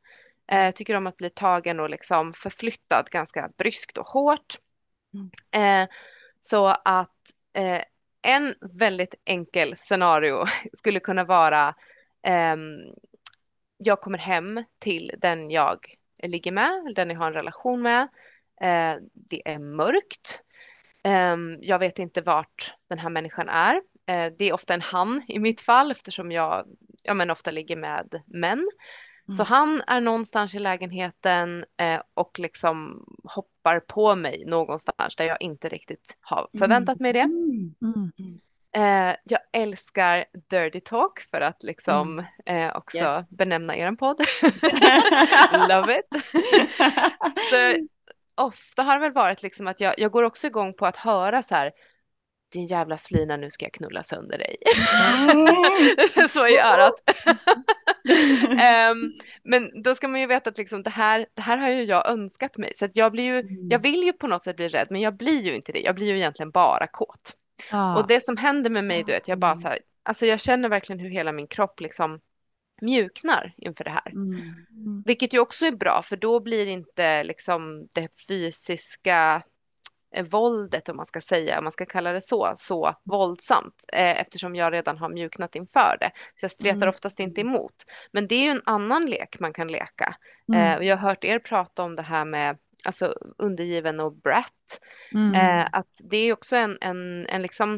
[0.52, 4.58] Eh, tycker om att bli tagen och liksom förflyttad ganska bryskt och hårt.
[5.13, 5.84] Mm.
[5.84, 5.89] Eh,
[6.41, 7.17] så att
[7.54, 7.82] eh,
[8.21, 11.75] en väldigt enkel scenario skulle kunna vara
[12.23, 12.80] ehm,
[13.78, 15.95] jag kommer hem till den jag
[16.28, 18.02] ligger med, den jag har en relation med.
[18.62, 20.44] Eh, det är mörkt.
[21.04, 23.76] Ehm, jag vet inte vart den här människan är.
[24.06, 26.66] Eh, det är ofta en han i mitt fall eftersom jag
[27.04, 28.70] ja, men ofta ligger med män.
[29.26, 29.46] Så Mm.
[29.48, 35.70] han är någonstans i lägenheten eh, och liksom hoppar på mig någonstans där jag inte
[35.70, 37.20] riktigt har förväntat mig det.
[37.20, 37.76] Mm.
[37.82, 38.40] Mm.
[38.76, 43.30] Eh, jag älskar dirty talk för att liksom eh, också Yes.
[43.30, 44.20] benämna er podd.
[45.70, 46.24] Love it.
[47.50, 47.88] Så,
[48.36, 51.44] ofta har det väl varit liksom att jag, jag går också igång på att höra
[51.44, 51.72] så här
[52.52, 54.58] din jävla slyna nu ska jag knulla sönder dig.
[56.30, 56.94] så i örat.
[58.64, 58.98] Ehm,
[59.44, 62.10] men då ska man ju veta att liksom det, här, det här har ju jag
[62.10, 62.74] önskat mig.
[62.76, 65.42] Så jag, blir ju, jag vill ju på något sätt bli rädd men jag blir
[65.42, 65.80] ju inte det.
[65.80, 67.36] Jag blir ju egentligen bara kåt.
[67.98, 70.69] Och det som händer med mig, du vet, jag bara så här, alltså jag känner
[70.69, 72.19] verkligen hur hela min kropp liksom
[72.82, 74.12] mjuknar inför det här.
[74.12, 75.04] Mm.
[75.06, 79.43] Vilket ju också är bra, för då blir inte liksom det fysiska
[80.15, 84.22] eh, våldet, om man ska säga, om man ska kalla det så, så våldsamt eh,
[84.22, 86.12] eftersom jag redan har mjuknat inför det.
[86.36, 86.89] Så jag stretar Mm.
[86.89, 87.76] oftast inte emot.
[88.12, 90.15] Men det är ju en annan lek man kan leka.
[90.48, 90.62] Mm.
[90.62, 94.80] Eh, och jag har hört er prata om det här med alltså undergiven och brat.
[95.13, 95.36] Mm.
[95.36, 97.76] Eh, att det är också en, en, en, liksom,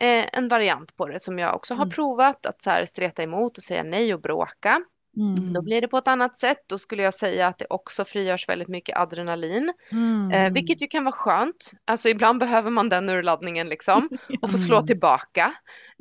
[0.00, 1.92] eh, en variant på det som jag också har Mm.
[1.94, 4.82] provat att så här streta emot och säga nej och bråka.
[5.16, 5.52] Mm.
[5.52, 6.58] Då blir det på ett annat sätt.
[6.66, 10.30] Då skulle jag säga att det också frigörs väldigt mycket adrenalin, Mm.
[10.32, 11.70] eh, vilket ju kan vara skönt.
[11.84, 14.08] Alltså ibland behöver man den urladdningen liksom
[14.42, 14.86] och få slå Mm.
[14.86, 15.54] tillbaka.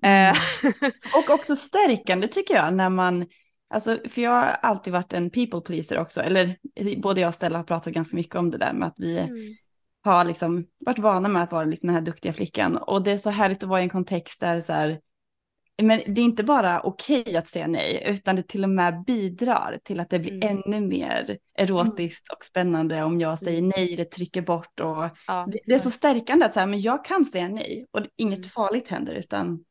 [0.03, 0.33] Eh,
[1.15, 3.25] Och också stärkande tycker jag när man,
[3.69, 6.55] alltså för jag har alltid varit en people pleaser också, eller
[7.01, 9.55] både jag och Stella har pratat ganska mycket om det där med att vi mm,
[10.03, 12.77] har liksom varit vana med att vara liksom den här duktiga flickan.
[12.77, 14.99] Och det är så härligt att vara i en kontext där så här,
[15.81, 19.79] men det är inte bara okej att säga nej, utan det till och med bidrar
[19.83, 20.63] till att det blir Mm.
[20.65, 25.47] ännu mer erotiskt och spännande om jag säger nej, det trycker bort och ja.
[25.51, 28.37] det, det är så stärkande att så här, men jag kan säga nej och inget
[28.37, 28.49] Mm.
[28.49, 29.63] farligt händer utan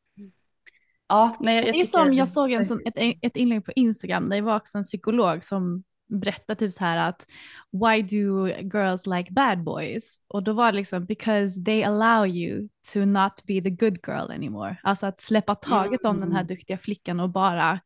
[1.09, 3.71] ja, nej, jag, Det är tycker- som jag såg en sån, ett, ett inlägg på
[3.75, 7.25] Instagram, det var också en psykolog som berättade typ så här att
[7.71, 10.15] why do girls like bad boys?
[10.27, 14.31] Och då var det liksom because they allow you to not be the good girl
[14.31, 14.77] anymore.
[14.83, 16.47] Alltså att släppa taget om den här Mm.
[16.47, 17.79] duktiga flickan och bara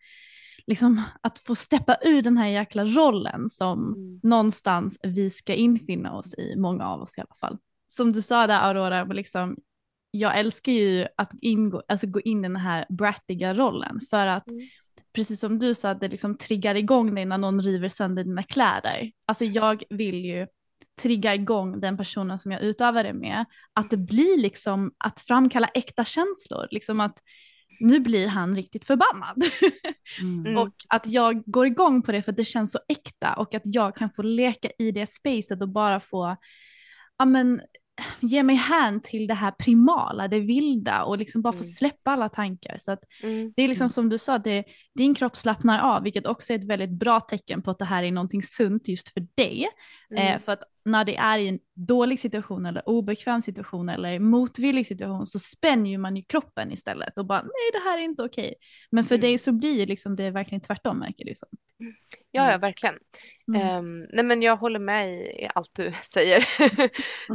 [0.67, 4.19] liksom att få steppa ur den här jäkla rollen som Mm.
[4.23, 7.57] någonstans vi ska infinna oss i, många av oss i alla fall.
[7.87, 9.55] Som du sa där Aurora, liksom,
[10.15, 14.51] jag älskar ju att ingå, alltså gå in i den här brattiga rollen för att
[14.51, 14.67] Mm.
[15.13, 18.43] precis som du sa, att det liksom triggar igång dig när någon river sönder dina
[18.43, 19.11] kläder.
[19.25, 20.47] Alltså jag vill ju
[21.01, 25.67] trigga igång den personen som jag utövar det med, att det blir liksom att framkalla
[25.67, 27.17] äkta känslor, liksom att
[27.79, 29.43] nu blir han riktigt förbannad.
[30.21, 30.45] Mm.
[30.45, 30.57] Mm.
[30.57, 33.61] Och att jag går igång på det för att det känns så äkta och att
[33.65, 36.37] jag kan få leka i det spacet och bara få
[37.17, 37.61] ja, men,
[38.19, 41.67] ge mig hän till det här primala, det vilda och liksom bara få Mm.
[41.67, 42.77] släppa alla tankar.
[42.79, 43.53] Så att Mm.
[43.55, 44.63] det är liksom som du sa, det,
[44.95, 48.03] din kropp slappnar av, vilket också är ett väldigt bra tecken på att det här
[48.03, 49.67] är någonting sunt just för dig.
[50.17, 50.39] Eh, Mm.
[50.39, 55.25] för att när det är i en dålig situation eller obekväm situation eller motvillig situation
[55.27, 58.55] så spänner ju man ju kroppen istället och bara nej det här är inte okej.
[58.91, 59.21] Men för Mm.
[59.21, 61.49] dig så blir liksom det verkligen tvärtom märker du som.
[62.31, 62.95] Ja, ja, verkligen.
[63.47, 63.61] Mm.
[63.61, 66.37] Ehm, nej, men jag håller med i allt du säger.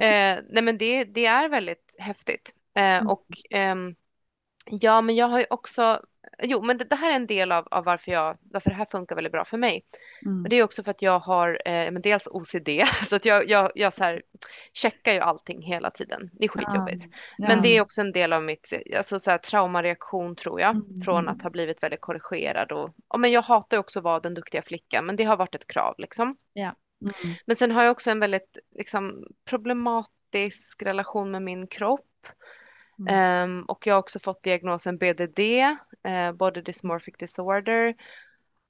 [0.01, 2.53] eh, nej, men det, det är väldigt häftigt.
[2.75, 3.09] Mm.
[3.09, 3.95] och ehm,
[4.71, 6.03] Ja, men jag har ju också,
[6.43, 8.85] jo, men det, det här är en del av, av varför, jag, varför det här
[8.85, 9.85] funkar väldigt bra för mig.
[10.27, 10.43] Mm.
[10.43, 12.69] Och det är också för att jag har eh, men dels OCD,
[13.09, 14.23] så att jag, jag, jag så här,
[14.73, 16.31] checkar ju allting hela tiden.
[16.33, 17.05] Det är skitjobbigt.
[17.39, 17.49] Ja.
[17.49, 21.03] Men det är också en del av mitt alltså så här, traumareaktion tror jag, Mm.
[21.05, 22.73] från att ha blivit väldigt korrigerad.
[22.73, 25.55] Och, och, men jag hatar också att vara den duktiga flickan, men det har varit
[25.55, 26.37] ett krav liksom.
[27.03, 27.37] Mm.
[27.47, 32.05] Men sen har jag också en väldigt liksom, problematisk relation med min kropp.
[32.99, 33.15] Mm.
[33.15, 35.39] Ehm, och jag har också fått diagnosen BDD,
[36.05, 37.95] eh, Body Dysmorphic Disorder.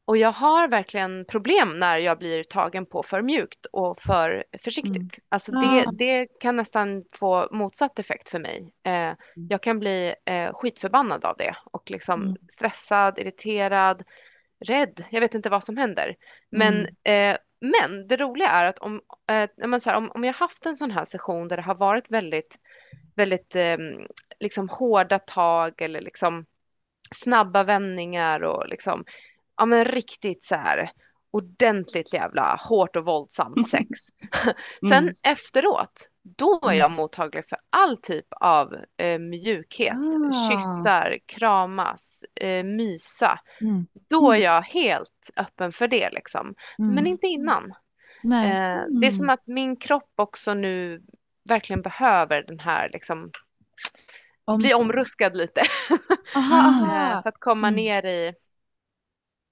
[0.05, 4.97] Och jag har verkligen problem när jag blir tagen på för mjukt och för försiktigt.
[4.97, 5.11] Mm.
[5.29, 8.73] Alltså det, det kan nästan få motsatt effekt för mig.
[8.83, 9.13] Eh,
[9.49, 12.37] jag kan bli eh, skitförbannad av det och liksom Mm.
[12.57, 14.03] stressad, irriterad,
[14.65, 15.05] rädd.
[15.11, 16.17] Jag vet inte vad som händer.
[16.51, 17.33] Men, Mm.
[17.33, 20.67] eh, men det roliga är att om, eh, menar så här, om, om jag haft
[20.67, 22.59] en sån här session där det har varit väldigt,
[23.19, 23.77] väldigt eh,
[24.41, 26.47] liksom hårda tag eller liksom
[27.15, 29.05] snabba vändningar och liksom,
[29.57, 30.91] ja men riktigt så här
[31.31, 33.89] ordentligt jävla hårt och våldsamt sex.
[34.89, 35.15] Sen Mm.
[35.23, 40.51] efteråt, då är jag mottaglig för all typ av eh, mjukhet, Ah.
[40.51, 43.41] kyssar, kramas, eh, mysa.
[43.61, 43.87] Mm.
[44.09, 46.55] Då är jag helt öppen för det liksom.
[46.79, 46.95] Mm.
[46.95, 47.75] Men inte innan.
[48.23, 48.47] Nej.
[48.51, 51.03] Eh, det är som att min kropp också nu
[51.49, 53.31] verkligen behöver den här liksom,
[54.59, 54.75] bli Omsorg.
[54.75, 55.63] omruskad lite.
[56.81, 57.77] Eh, för att komma Mm.
[57.77, 58.35] ner i,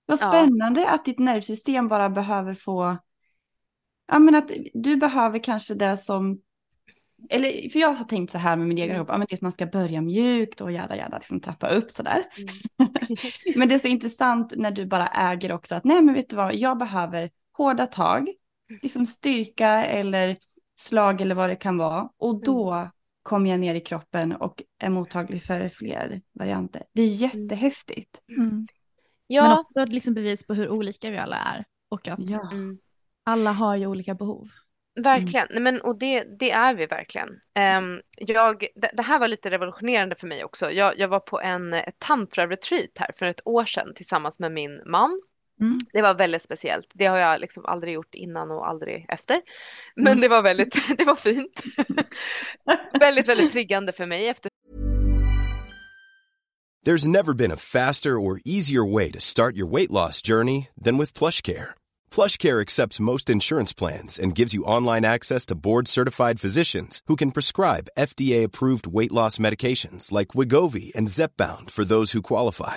[0.06, 0.28] Vad Ja.
[0.28, 2.98] spännande att ditt nervsystem bara behöver få,
[4.06, 6.40] ja men att du behöver kanske det som,
[7.30, 8.98] eller för jag har tänkt så här med min egen Mm.
[8.98, 11.68] kropp, ja men det är att man ska börja mjukt och jäda jäda, liksom trappa
[11.68, 12.22] upp sådär.
[12.78, 12.92] Mm.
[13.56, 16.36] men det är så intressant när du bara äger också att nej men vet du
[16.36, 18.28] vad, jag behöver hårda tag,
[18.82, 20.36] liksom styrka eller
[20.76, 22.90] slag eller vad det kan vara och då
[23.22, 26.82] kommer jag ner i kroppen och är mottaglig för fler varianter.
[26.92, 28.20] Det är jättehäftigt.
[28.28, 28.48] Mm.
[28.48, 28.66] Men
[29.26, 32.50] ja, också ett liksom bevis på hur olika vi alla är och att Ja.
[32.52, 32.78] mm.
[33.24, 34.48] alla har ju olika behov.
[35.00, 37.40] Verkligen, Nej, men, och det, det är vi verkligen.
[37.54, 40.70] Ehm, jag, det, det här var lite revolutionerande för mig också.
[40.70, 45.20] Jag, jag var på en tantra-retreat här för ett år sedan tillsammans med min man.
[45.60, 45.78] Mm.
[45.92, 46.86] Det var väldigt speciellt.
[46.94, 49.40] Det har jag liksom aldrig gjort innan och aldrig efter.
[49.96, 50.20] Men Mm.
[50.20, 51.62] det var väldigt, det var fint.
[53.00, 54.50] väldigt, väldigt triggande för mig efter
[56.86, 60.98] There's never been a faster or easier way to start your weight loss journey than
[60.98, 61.70] with PlushCare.
[62.14, 67.32] PlushCare accepts most insurance plans and gives you online access to board-certified physicians who can
[67.32, 72.76] prescribe FDA-approved weight loss medications like Wigovi and Zepbound for those who qualify.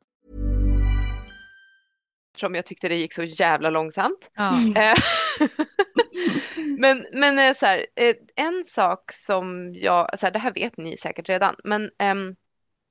[2.37, 4.31] som jag tyckte det gick så jävla långsamt.
[4.33, 4.51] Ja.
[4.75, 4.93] Eh,
[6.77, 10.77] men men eh, så här, eh, en sak som jag, så här, det här vet
[10.77, 12.35] ni säkert redan, men ehm,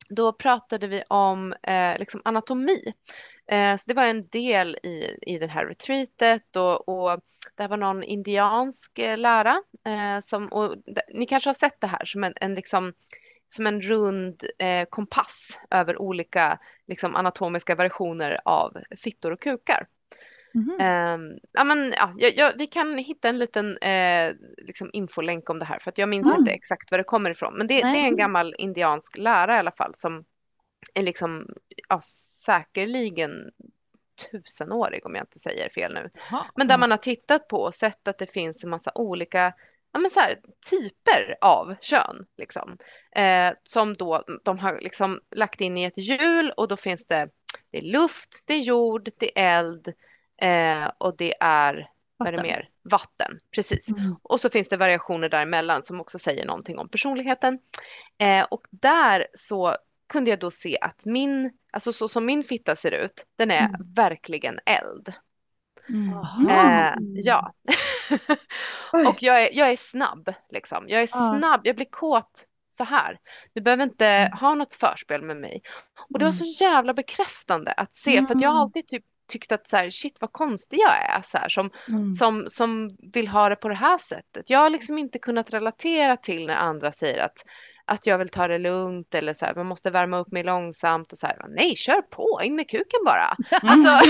[0.09, 1.55] då pratade vi om
[1.99, 2.93] liksom anatomi.
[3.79, 7.21] Så det var en del i, i det här retreatet och, och
[7.57, 9.63] det var någon indiansk lära
[10.25, 10.77] som, och
[11.15, 12.93] ni kanske har sett det här som en, en liksom
[13.51, 19.87] som en rund eh, kompass över olika liksom, anatomiska versioner av fittor och kukar.
[20.55, 20.81] Mhm.
[20.81, 25.65] Ehm, ja, men, ja, jag, vi kan hitta en liten eh, liksom infolänk om det
[25.65, 26.39] här för att jag minns Mm.
[26.41, 27.55] inte exakt var det kommer ifrån.
[27.55, 30.25] Men det, det är en gammal indiansk lära i alla fall som
[30.95, 31.49] är liksom
[31.89, 32.01] ja,
[32.45, 33.51] säkerligen
[34.31, 36.11] tusenårig om jag inte säger fel nu.
[36.31, 36.47] Jaha.
[36.55, 39.53] Men där man har tittat på och sett att det finns en massa olika
[39.93, 42.27] ja, men så här, typer av kön.
[42.39, 42.79] Liksom.
[43.17, 47.29] Eh, som då de har liksom lagt in i ett hjul och då finns det,
[47.71, 49.89] det är luft, det är jord, det är eld
[50.43, 52.69] eh, och det är, vad är det mer?
[52.83, 53.89] Vatten, precis.
[53.89, 54.17] Mm.
[54.23, 57.59] Och så finns det variationer däremellan som också säger någonting om personligheten.
[58.19, 59.77] Eh, och där så
[60.09, 63.95] kunde jag då se att min, alltså så som min fitta ser ut, den är
[63.95, 65.13] verkligen eld.
[65.93, 66.49] Mm.
[66.49, 67.53] Eh, ja.
[69.07, 70.85] Och jag är, jag är snabb liksom.
[70.89, 73.19] Jag är snabb, jag blir kåt så här.
[73.55, 75.63] Du behöver inte ha något förspel med mig.
[76.13, 79.53] Och det var så jävla bekräftande att se, för att jag har alltid typ tyckt
[79.53, 82.15] att så här, shit vad konstig jag är, så här, som, Mm.
[82.15, 84.51] som, som vill ha det på det här sättet.
[84.51, 87.39] Jag har liksom inte kunnat relatera till när andra säger att
[87.91, 91.13] att jag vill ta det lugnt eller så här, man måste värma upp mig långsamt
[91.13, 93.37] och så här, nej, kör på, in med kuken bara.
[93.63, 94.07] Alltså,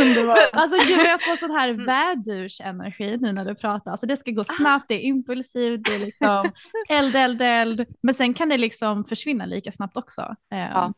[0.00, 0.38] Underbart.
[0.52, 1.86] Alltså gud jag får sån här Mm.
[1.86, 3.90] vädursenergi nu när du pratar.
[3.90, 6.50] Alltså det ska gå snabbt, det är impulsivt, det är liksom
[6.90, 7.86] eld, eld, eld.
[8.00, 10.20] Men sen kan det liksom försvinna lika snabbt också.
[10.52, 10.92] Eh, Ja.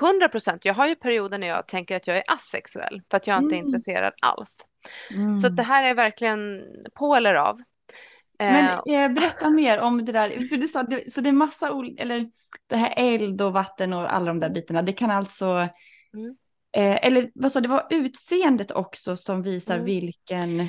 [0.00, 0.64] 100 procent.
[0.64, 3.54] Jag har ju perioder när jag tänker att jag är asexuell för att jag inte
[3.54, 3.66] är Mm.
[3.66, 4.50] intresserad alls.
[5.10, 5.40] mm.
[5.40, 6.62] Så det här är verkligen
[6.94, 7.62] på eller av.
[8.40, 11.32] Men Eh, eh, berätta mer om det där, för du sa, det, så det är
[11.32, 12.26] massa olika, eller
[12.66, 15.68] det här eld och vatten och alla de där bitarna, det kan alltså,
[16.14, 16.36] Mm.
[16.76, 19.84] eh, eller vad sa det var utseendet också som visar Mm.
[19.86, 20.68] vilken Om-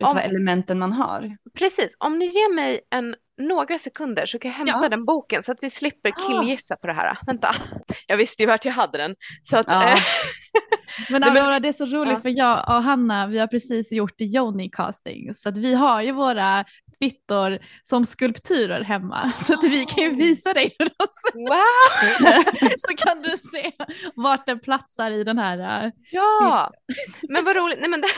[0.00, 1.36] utav elementen man har.
[1.58, 4.88] precis, om ni ger mig en, några sekunder så kan jag hämta Ja.
[4.88, 6.26] den boken så att vi slipper Ah.
[6.28, 7.18] killgissa på det här.
[7.26, 7.54] Vänta,
[8.06, 9.16] jag visste ju vart jag hade den.
[9.42, 9.88] Så att, Ja.
[9.90, 9.96] eh,
[11.10, 12.20] men- Aurora, det är så roligt Ja.
[12.20, 16.12] för jag och Hanna, vi har precis gjort Joni casting så att vi har ju
[16.12, 16.64] våra
[17.02, 22.72] fittor som skulpturer hemma så att vi kan ju visa dig hur de ser wow!
[22.78, 23.72] så kan du se
[24.14, 25.84] vart den platsar i den här.
[25.86, 26.72] äh, Ja,
[27.28, 27.78] men vad roligt.
[27.80, 28.08] Nej, men det,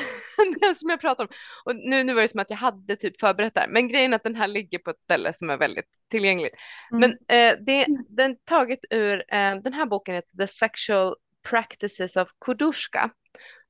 [0.60, 1.30] den som jag pratar om.
[1.64, 3.66] Och nu, nu var det som att jag hade typ förberett där.
[3.68, 6.54] Men grejen är att den här ligger på ett ställe som är väldigt tillgängligt.
[6.92, 7.00] Mm.
[7.00, 11.14] Men eh, det, den är taget ur, eh, den här boken heter The Sexual
[11.50, 13.10] Practices of Kudushka.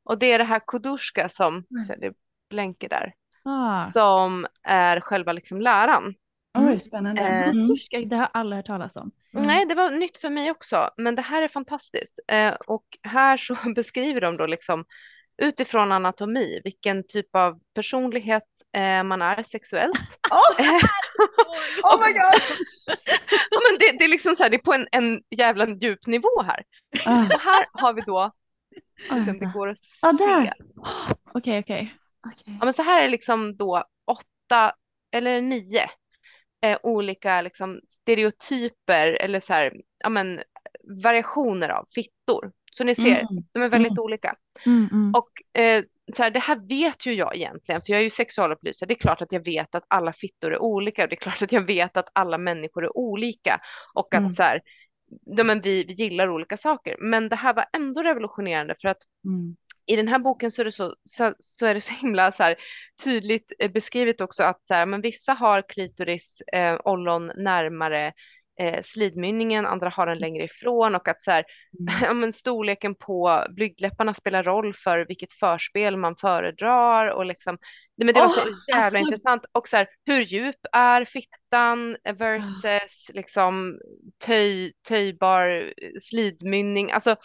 [0.05, 1.85] Och det är det här Kudushka som, Mm.
[1.85, 2.13] så det
[2.51, 3.13] blänker där,
[3.45, 3.87] Ah.
[3.91, 6.15] som är själva liksom läran.
[6.59, 7.23] Oj, spännande.
[7.23, 7.67] Eh, Mm.
[7.67, 9.11] Kutushka, det har aldrig hört talas om.
[9.33, 12.19] Nej, det var nytt för mig också, men det här är fantastiskt.
[12.29, 14.85] Eh, och här så beskriver de då liksom
[15.43, 18.43] utifrån anatomi vilken typ av personlighet
[18.77, 20.19] eh, man är sexuellt.
[20.31, 20.73] Oh, Eh,
[21.83, 22.41] oh my god!
[23.51, 26.07] ja, men det, det är liksom så här, det är på en, en jävla djup
[26.07, 26.65] nivå här.
[27.07, 28.31] Ah, Och här har vi då,
[29.11, 30.43] liksom, det går att där.
[30.45, 30.53] se.
[31.35, 31.95] Okej, okej.
[32.27, 32.57] Okej.
[32.61, 34.75] Ja, men så här är liksom då åtta
[35.13, 35.83] eller nio
[36.65, 40.43] eh, olika liksom stereotyper eller så här, ja men
[41.03, 42.53] variationer av fittor.
[42.73, 43.45] Så ni ser, Mm.
[43.53, 44.03] de är väldigt Mm.
[44.05, 44.37] olika.
[44.67, 45.15] Mm, mm.
[45.15, 45.85] Och eh,
[46.17, 48.87] så här, det här vet ju jag egentligen, för jag är ju sexualupplysare.
[48.87, 51.43] Det är klart att jag vet att alla fittor är olika och det är klart
[51.43, 53.61] att jag vet att alla människor är olika
[53.95, 54.33] och att Mm.
[54.33, 54.61] så här,
[55.25, 56.97] ja, men vi, vi gillar olika saker.
[57.01, 59.57] Men det här var ändå revolutionerande för att Mm.
[59.87, 62.43] I den här boken så är det så, så, så, är det så himla så
[62.43, 62.57] här,
[63.05, 68.13] tydligt eh, beskrivet också att så här, men vissa har klitoris, eh, ollon närmare
[68.61, 71.45] eh, slidmynningen, andra har den längre ifrån och att så här,
[72.03, 72.19] Mm.
[72.21, 77.59] men storleken på blygdläpparna spelar roll för vilket förspel man föredrar och liksom,
[77.97, 81.05] nej, men det var Åh, så jävla alltså- intressant och så här, hur djup är
[81.05, 83.79] fittan versus liksom
[84.27, 87.17] töj, töjbar slidmynning, alltså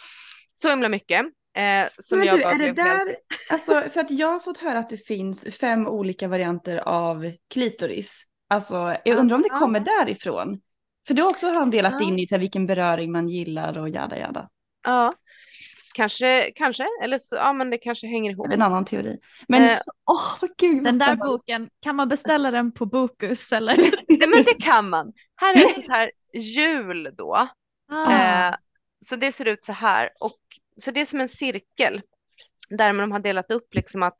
[0.54, 1.26] så himla mycket.
[1.58, 3.16] Eh, som Men jag du, bara är det där,
[3.50, 8.24] alltså för att jag har fått höra att det finns fem olika varianter av klitoris.
[8.48, 10.60] Alltså jag undrar om det kommer därifrån.
[11.06, 13.88] För du också har de delat in i så här, vilken beröring man gillar och
[13.88, 14.48] jada jada.
[14.84, 15.14] Ja,
[15.94, 18.52] kanske, kanske, eller så, ja men det kanske hänger ihop.
[18.52, 19.18] En annan teori.
[19.48, 23.76] Men Eh, så, gud Den där boken, kan man beställa den på Bokus eller?
[24.08, 25.12] Nej, men det kan man.
[25.36, 27.48] Här är ett sånt här hjul då.
[27.92, 28.12] Ah.
[28.12, 28.54] Eh,
[29.08, 30.10] så det ser ut så här.
[30.20, 30.38] Och,
[30.80, 32.02] så det är som en cirkel.
[32.70, 34.16] Där de har delat upp liksom att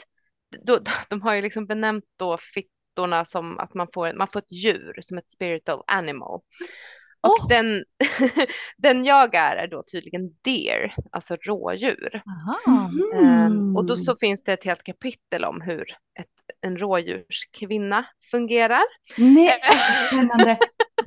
[0.67, 0.79] då,
[1.09, 4.99] de har ju liksom benämnt då fittorna som att man får, man får ett djur
[5.01, 6.41] som ett spiritual animal.
[7.21, 7.49] Och Åh.
[7.49, 7.85] den,
[8.79, 12.23] den jag är är då tydligen deer, alltså rådjur.
[12.27, 12.91] Aha.
[13.23, 14.05] Ehm, och då Mm.
[14.05, 15.85] så finns det ett helt kapitel om hur
[16.21, 16.27] ett,
[16.61, 18.83] en rådjurskvinna fungerar.
[19.17, 19.61] Nej,
[20.09, 20.59] spännande.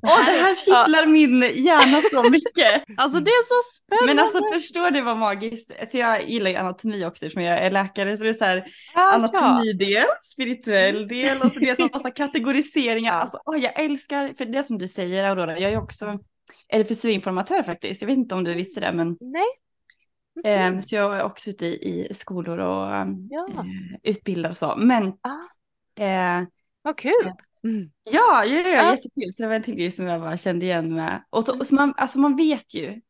[0.03, 2.83] Åh, det här kittlar min hjärna så mycket.
[2.97, 4.13] Alltså det är så spännande.
[4.13, 7.71] Men alltså förstår du vad magiskt, för jag gillar ju anatomi också eftersom jag är
[7.71, 11.89] läkare så det är så här Ja, anatomidel, spirituell del och så det är så
[11.93, 13.13] massa kategoriseringar.
[13.13, 13.19] Ja.
[13.19, 16.19] Alltså, åh, jag älskar, för det som du säger Aurora, jag är också
[16.73, 18.01] RFSU-informatör faktiskt.
[18.01, 19.45] Jag vet inte om du visste det men Nej.
[20.45, 22.87] ehm, så jag är också ute i, i skolor och
[23.29, 23.47] Ja.
[23.49, 23.63] eh,
[24.03, 24.75] utbildar och så.
[24.77, 26.43] Men Ah, eh,
[26.81, 27.31] vad kul.
[27.63, 27.91] Mm.
[28.03, 28.91] Ja, ja, ja, Ja.
[28.91, 29.31] jättekul.
[29.31, 31.23] Så det var en till grej som jag bara kände igen med.
[31.29, 33.01] Och så, och så man, alltså man vet ju,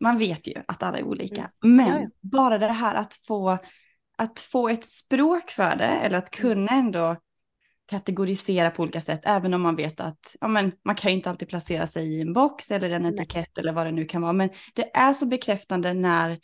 [0.00, 1.50] man vet ju att alla är olika.
[1.62, 1.88] Men Mm.
[1.94, 2.08] Ja, ja.
[2.20, 3.58] bara det här att få,
[4.18, 6.48] att få ett språk för det, eller att Mm.
[6.54, 7.16] kunna ändå
[7.86, 11.30] kategorisera på olika sätt, även om man vet att ja, men, man kan ju inte
[11.30, 13.14] alltid placera sig i en box eller en Nej.
[13.14, 14.32] etikett eller vad det nu kan vara.
[14.32, 16.38] Men det är så bekräftande när,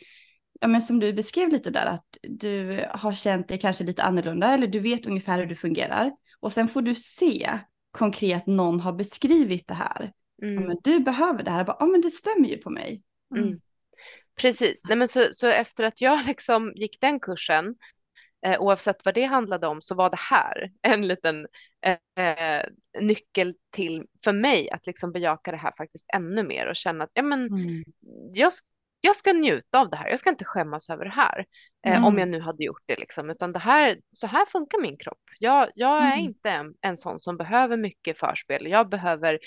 [0.61, 4.55] ja, men som du beskrev lite där, att du har känt dig kanske lite annorlunda
[4.55, 6.13] eller du vet ungefär hur du fungerar.
[6.45, 7.59] Och sen får du se
[7.91, 10.13] konkret någon har beskrivit det här.
[10.37, 10.65] Ja, Mm.
[10.65, 11.65] men du behöver det här.
[11.67, 13.03] Ja men det stämmer ju på mig.
[13.37, 13.61] Mm.
[14.41, 14.81] Precis.
[14.85, 17.75] Nej, men så, så efter att jag liksom gick den kursen
[18.47, 21.47] eh, oavsett vad det handlade om så var det här en liten
[22.17, 22.63] eh,
[23.01, 27.11] nyckel till för mig att liksom bejaka det här faktiskt ännu mer och känna att
[27.15, 27.85] ja, men, mm.
[28.33, 28.53] jag,
[29.05, 31.45] jag ska njuta av det här, jag ska inte skämmas över det här
[31.87, 32.05] eh, mm.
[32.05, 35.23] om jag nu hade gjort det liksom, utan det här, så här funkar min kropp.
[35.39, 36.19] Jag, jag är mm.
[36.19, 39.39] inte en, en sån som behöver mycket förspel, jag behöver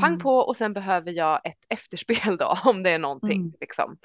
[0.00, 0.20] pang mm.
[0.20, 3.40] på och sen behöver jag ett efterspel då om det är någonting.
[3.40, 3.52] Mm.
[3.60, 3.96] Liksom.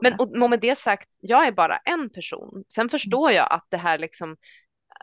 [0.00, 2.64] Men och, med det sagt, jag är bara en person.
[2.68, 4.36] Sen förstår jag att det här liksom,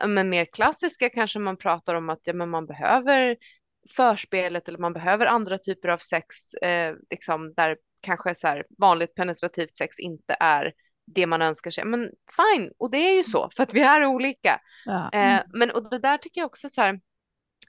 [0.06, 3.36] men mer klassiska kanske man pratar om att ja, men man behöver
[3.96, 7.76] förspelet eller man behöver andra typer av sex, eh, liksom där
[8.06, 10.72] kanske så här vanligt penetrativt sex inte är
[11.06, 11.84] det man önskar sig.
[11.84, 14.60] Men fine, och det är ju så för att vi är olika.
[14.84, 15.10] Ja.
[15.12, 17.00] Eh, men och det där tycker jag också så här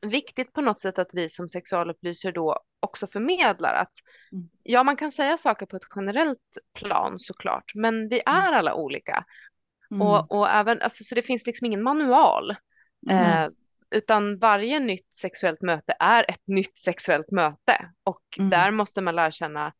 [0.01, 3.91] viktigt på något sätt att vi som sexualupplysare då också förmedlar att
[4.31, 4.49] mm.
[4.63, 8.41] ja, man kan säga saker på ett generellt plan såklart, men vi mm.
[8.41, 9.25] är alla olika.
[9.91, 10.07] Mm.
[10.07, 12.55] Och, och även, alltså, så det finns liksom ingen manual.
[13.09, 13.43] Mm.
[13.43, 13.49] Eh,
[13.91, 18.49] utan varje nytt sexuellt möte är ett nytt sexuellt möte och mm.
[18.49, 19.73] där måste man lära känna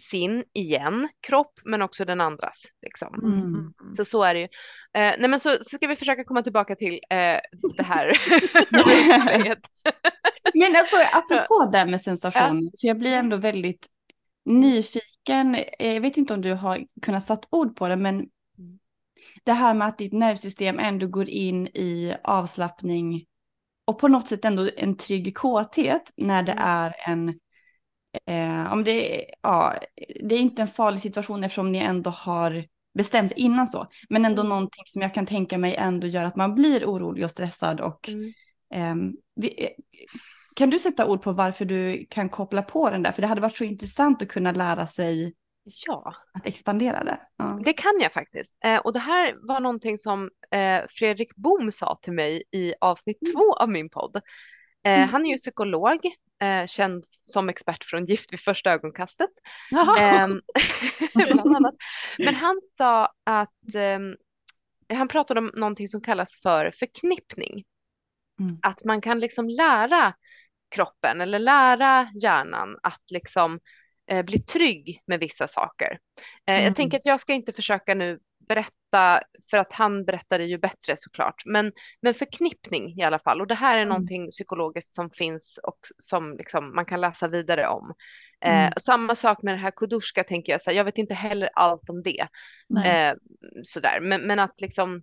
[0.00, 2.62] sin igen kropp men också den andras.
[2.82, 3.14] Liksom.
[3.14, 3.72] Mm.
[3.96, 4.48] Så så är det ju.
[4.94, 7.38] Eh, nej men så, så ska vi försöka komma tillbaka till eh,
[7.76, 8.06] det här.
[10.54, 12.70] men alltså apropå det med sensation, ja.
[12.80, 13.86] för jag blir ändå väldigt
[14.44, 15.54] nyfiken.
[15.54, 18.26] Eh, jag vet inte om du har kunnat satt ord på det men
[19.44, 23.24] det här med att ditt nervsystem ändå går in i avslappning
[23.84, 26.64] och på något sätt ändå en trygg kåthet när det mm.
[26.64, 27.34] är en
[28.26, 29.74] Eh, om det, ja,
[30.20, 33.86] det är inte en farlig situation eftersom ni ändå har bestämt innan så.
[34.08, 34.48] Men ändå mm.
[34.48, 37.80] någonting som jag kan tänka mig ändå gör att man blir orolig och stressad.
[37.80, 38.32] Och, mm.
[38.74, 39.68] eh, vi,
[40.56, 43.12] kan du sätta ord på varför du kan koppla på den där?
[43.12, 45.34] För det hade varit så intressant att kunna lära sig
[45.86, 46.14] ja.
[46.32, 47.20] att expandera det.
[47.36, 47.60] Ja.
[47.64, 48.54] Det kan jag faktiskt.
[48.64, 53.22] Eh, och det här var någonting som eh, Fredrik Bohm sa till mig i avsnitt
[53.22, 53.34] mm.
[53.34, 54.20] två av min podd.
[54.84, 55.08] Eh, mm.
[55.08, 56.06] Han är ju psykolog
[56.42, 59.30] eh, känd som expert från Gift vid första ögonkastet.
[59.98, 60.28] Eh,
[61.34, 61.74] bland annat.
[62.18, 67.64] Men han sa att eh, han pratade om någonting som kallas för förknippning.
[68.40, 68.58] Mm.
[68.62, 70.14] Att man kan liksom lära
[70.70, 73.60] kroppen eller lära hjärnan att liksom
[74.10, 75.98] eh, bli trygg med vissa saker.
[76.46, 76.64] Eh, mm.
[76.64, 78.18] Jag tänker att jag ska inte försöka nu
[78.50, 79.20] berätta,
[79.50, 81.72] för att han berättade ju bättre såklart, men,
[82.02, 83.40] men förknippning i alla fall.
[83.40, 83.88] Och det här är mm.
[83.88, 87.94] någonting psykologiskt som finns och som liksom man kan läsa vidare om.
[88.44, 88.66] Eh, mm.
[88.66, 91.50] Eh, samma sak med det här kuduska tänker jag, så här, jag vet inte heller
[91.54, 92.26] allt om det.
[92.84, 93.14] Eh,
[93.62, 95.02] sådär, men, men att liksom,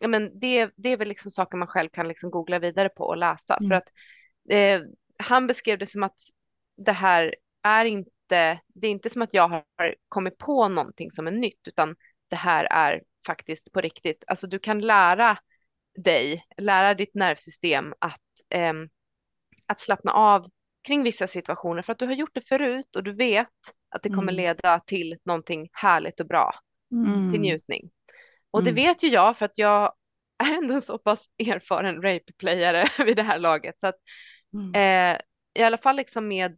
[0.00, 3.04] ja, men det, det är väl liksom saker man själv kan liksom googla vidare på
[3.04, 3.56] och läsa.
[3.56, 3.68] Mm.
[3.68, 3.88] För att
[4.50, 6.16] eh, han beskrev det som att
[6.76, 9.64] det här är inte, det är inte som att jag har
[10.08, 11.96] kommit på någonting som är nytt, utan
[12.32, 14.24] det här är faktiskt på riktigt.
[14.26, 15.36] Alltså du kan lära
[15.98, 18.20] dig, lära ditt nervsystem att,
[18.54, 18.72] eh,
[19.66, 20.46] att slappna av
[20.82, 23.48] kring vissa situationer för att du har gjort det förut och du vet
[23.88, 24.34] att det kommer mm.
[24.34, 26.54] leda till någonting härligt och bra,
[26.92, 27.32] mm.
[27.32, 27.90] till njutning.
[28.50, 28.84] Och det mm.
[28.84, 29.92] vet ju jag för att jag
[30.44, 33.80] är ändå så pass erfaren rape-playare vid det här laget.
[33.80, 33.98] Så att,
[34.54, 34.74] mm.
[34.74, 35.20] eh,
[35.54, 36.56] I alla fall liksom med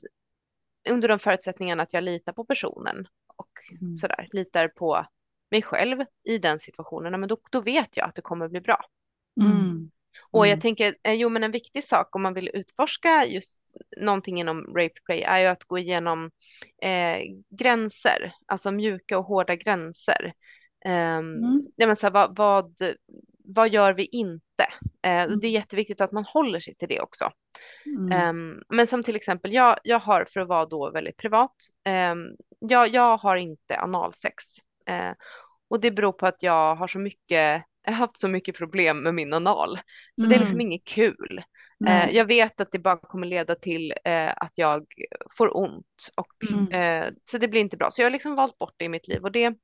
[0.88, 3.06] under de förutsättningarna att jag litar på personen
[3.36, 3.50] och
[3.80, 3.96] mm.
[3.96, 5.06] sådär, litar på
[5.54, 8.84] mig själv i den situationen, men då, då vet jag att det kommer bli bra.
[9.40, 9.90] Mm.
[10.30, 10.60] Och jag mm.
[10.60, 13.62] tänker, eh, jo men en viktig sak om man vill utforska just
[13.96, 16.30] någonting inom rape play är ju att gå igenom
[16.82, 17.18] eh,
[17.50, 20.32] gränser, alltså mjuka och hårda gränser.
[20.86, 21.66] Um, mm.
[21.76, 22.72] ja, men så här, vad, vad,
[23.44, 24.64] vad gör vi inte?
[25.02, 25.40] Eh, mm.
[25.40, 27.30] Det är jätteviktigt att man håller sig till det också.
[27.86, 28.28] Mm.
[28.28, 31.56] Um, men som till exempel, jag, jag har, för att vara då väldigt privat,
[32.12, 34.44] um, jag, jag har inte analsex.
[35.68, 39.02] Och det beror på att jag har så mycket, jag har haft så mycket problem
[39.02, 39.78] med min anal.
[40.14, 40.28] Så mm.
[40.28, 40.66] det är liksom mm.
[40.66, 41.44] inget kul.
[41.86, 44.86] Eh, jag vet att det bara kommer leda till eh, att jag
[45.36, 46.08] får ont.
[46.16, 46.72] Och, mm.
[46.72, 47.90] eh, så det blir inte bra.
[47.90, 49.22] Så jag har liksom valt bort det i mitt liv.
[49.22, 49.54] Och det,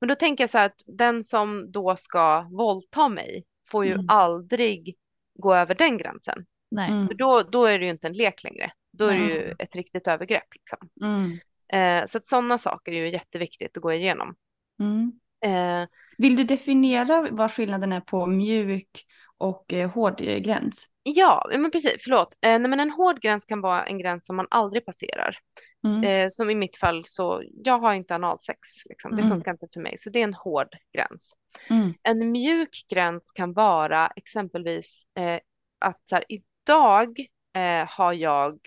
[0.00, 3.92] men då tänker jag så här att den som då ska våldta mig får ju
[3.92, 4.06] mm.
[4.08, 4.96] aldrig
[5.34, 6.46] gå över den gränsen.
[6.70, 7.06] Nej.
[7.06, 8.72] För då, då är det ju inte en lek längre.
[8.92, 10.54] Då är det ju ett riktigt övergrepp.
[10.54, 10.88] Liksom.
[11.02, 12.06] Mm.
[12.08, 14.34] Så att sådana saker är ju jätteviktigt att gå igenom.
[14.80, 15.12] Mm.
[15.44, 19.06] Eh, Vill du definiera vad skillnaden är på mjuk
[19.38, 20.88] och eh, hård eh, gräns?
[21.02, 22.34] Ja, men precis, förlåt.
[22.40, 25.38] Eh, nej, men en hård gräns kan vara en gräns som man aldrig passerar.
[25.86, 26.04] Mm.
[26.04, 29.16] Eh, som i mitt fall så, jag har inte analsex, liksom.
[29.16, 29.30] det mm.
[29.30, 31.32] funkar inte för mig, så det är en hård gräns.
[31.70, 31.94] Mm.
[32.02, 35.40] En mjuk gräns kan vara exempelvis eh,
[35.78, 37.20] att så här, idag
[37.56, 38.58] eh, har jag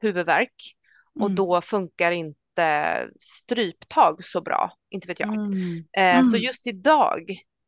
[0.00, 0.76] huvudvärk
[1.14, 1.34] och mm.
[1.34, 5.34] då funkar inte inte stryptag så bra, inte vet jag.
[5.34, 5.84] Mm.
[5.98, 6.46] Eh, så mm.
[6.46, 7.20] just idag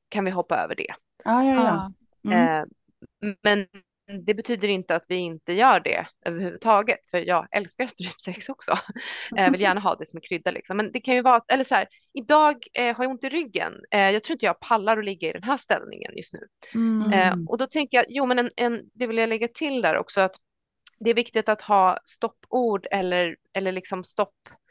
[0.08, 0.94] kan vi hoppa över det.
[1.24, 1.92] Ja, ja, ja.
[2.32, 2.58] Mm.
[2.58, 2.64] Eh,
[3.42, 3.66] men
[4.26, 8.78] det betyder inte att vi inte gör det överhuvudtaget, för jag älskar strypsex också.
[9.30, 10.76] Jag vill gärna ha det som en krydda liksom.
[10.76, 13.72] Men det kan ju vara, eller så här, idag eh, har jag ont i ryggen.
[13.90, 16.40] Eh, jag tror inte jag pallar att ligga i den här ställningen just nu.
[16.74, 17.12] Mm.
[17.12, 19.96] Eh, och då tänker jag, jo men en, en, det vill jag lägga till där
[19.96, 20.36] också, att
[20.98, 24.61] det är viktigt att ha stoppord eller, eller liksom stoppsignaler.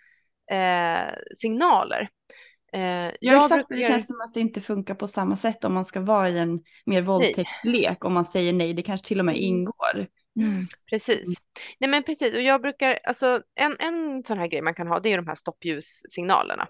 [2.73, 3.75] Eh, ja exakt, brukar...
[3.75, 6.39] det känns som att det inte funkar på samma sätt om man ska vara i
[6.39, 8.05] en mer våldtäktslek.
[8.05, 9.43] Om man säger nej, det kanske till och med mm.
[9.43, 10.07] ingår.
[10.39, 10.67] Mm.
[10.89, 11.27] Precis.
[11.27, 11.35] Mm.
[11.79, 14.99] Nej men precis, och jag brukar, alltså en, en sån här grej man kan ha
[14.99, 16.67] det är ju de här stopljussignalerna.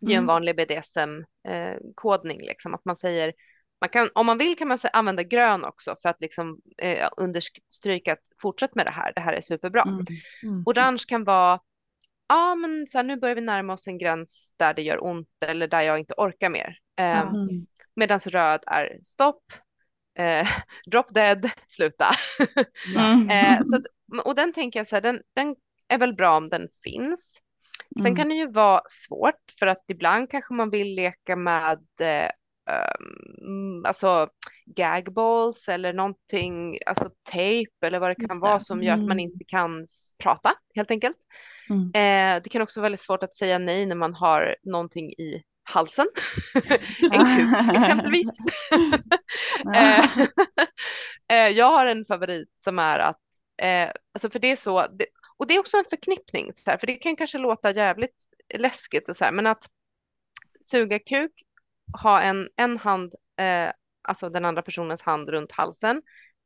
[0.00, 0.22] Det är mm.
[0.22, 3.32] en vanlig BDSM-kodning, eh, liksom, att man säger,
[3.80, 8.12] man kan, om man vill kan man använda grön också för att liksom, eh, understryka
[8.12, 9.82] att fortsätt med det här, det här är superbra.
[9.82, 10.06] Mm.
[10.42, 10.62] Mm.
[10.66, 11.60] Orange kan vara
[12.28, 15.28] ja men så här, nu börjar vi närma oss en gräns där det gör ont
[15.46, 16.78] eller där jag inte orkar mer.
[16.98, 17.66] Eh, mm.
[17.96, 19.44] Medan röd är stopp,
[20.18, 20.48] eh,
[20.90, 22.10] drop dead, sluta.
[22.96, 23.30] Mm.
[23.30, 23.82] eh, så att,
[24.26, 25.56] och den tänker jag så här, den, den
[25.88, 27.40] är väl bra om den finns.
[27.96, 28.16] Sen mm.
[28.16, 31.78] kan det ju vara svårt för att ibland kanske man vill leka med
[33.00, 34.28] um, alltså
[34.66, 38.42] gagballs eller någonting, alltså tejp eller vad det kan det.
[38.42, 39.18] vara som gör att man mm.
[39.18, 39.86] inte kan
[40.18, 41.16] prata helt enkelt.
[41.70, 41.86] Mm.
[41.94, 45.42] Eh, det kan också vara väldigt svårt att säga nej när man har någonting i
[45.62, 46.06] halsen.
[46.54, 48.28] en kuk exempelvis.
[49.76, 50.26] eh,
[51.38, 53.20] eh, jag har en favorit som är att,
[53.62, 55.06] eh, alltså för det är så, det,
[55.36, 59.08] och det är också en förknippning, så här, för det kan kanske låta jävligt läskigt
[59.08, 59.68] och så här, men att
[60.60, 61.32] suga kuk,
[62.02, 63.70] ha en, en hand, eh,
[64.02, 66.02] alltså den andra personens hand runt halsen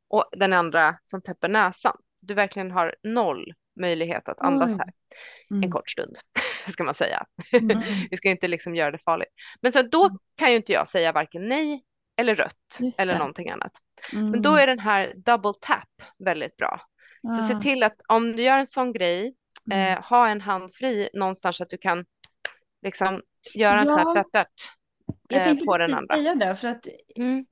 [0.07, 1.97] och den andra som täpper näsan.
[2.19, 4.77] Du verkligen har noll möjlighet att andas Oj.
[4.77, 4.93] här
[5.51, 5.63] mm.
[5.63, 6.17] en kort stund,
[6.67, 7.25] ska man säga.
[7.53, 7.81] Mm.
[8.11, 9.33] Vi ska inte liksom göra det farligt.
[9.61, 10.17] Men så då mm.
[10.35, 11.83] kan ju inte jag säga varken nej
[12.17, 13.71] eller rött eller någonting annat.
[14.13, 14.29] Mm.
[14.31, 16.81] Men då är den här double tap väldigt bra.
[17.29, 17.31] Ah.
[17.31, 17.59] Så se ah.
[17.59, 19.35] till att om du gör en sån grej,
[19.71, 19.93] mm.
[19.93, 22.05] eh, ha en hand fri någonstans så att du kan
[22.81, 23.21] liksom
[23.53, 23.95] göra en ja.
[23.97, 24.47] sån här tvärt
[25.29, 26.15] eh, Jag tänkte på den andra.
[26.15, 27.45] säga det, för att mm.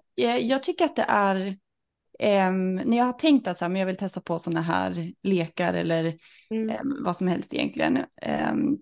[0.47, 1.57] jag tycker att det är
[2.24, 5.13] Um, när jag har tänkt att så här, men jag vill testa på sådana här
[5.24, 6.17] lekar eller
[6.49, 6.70] mm.
[6.82, 7.97] um, vad som helst egentligen.
[8.51, 8.78] Um,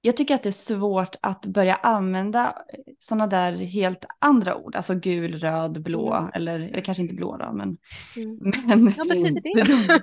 [0.00, 2.54] jag tycker att det är svårt att börja använda
[2.98, 6.30] sådana där helt andra ord, alltså gul, röd, blå, mm.
[6.34, 7.76] eller, eller kanske inte blå då, men...
[8.16, 8.38] Mm.
[8.66, 10.02] men Vad betyder det?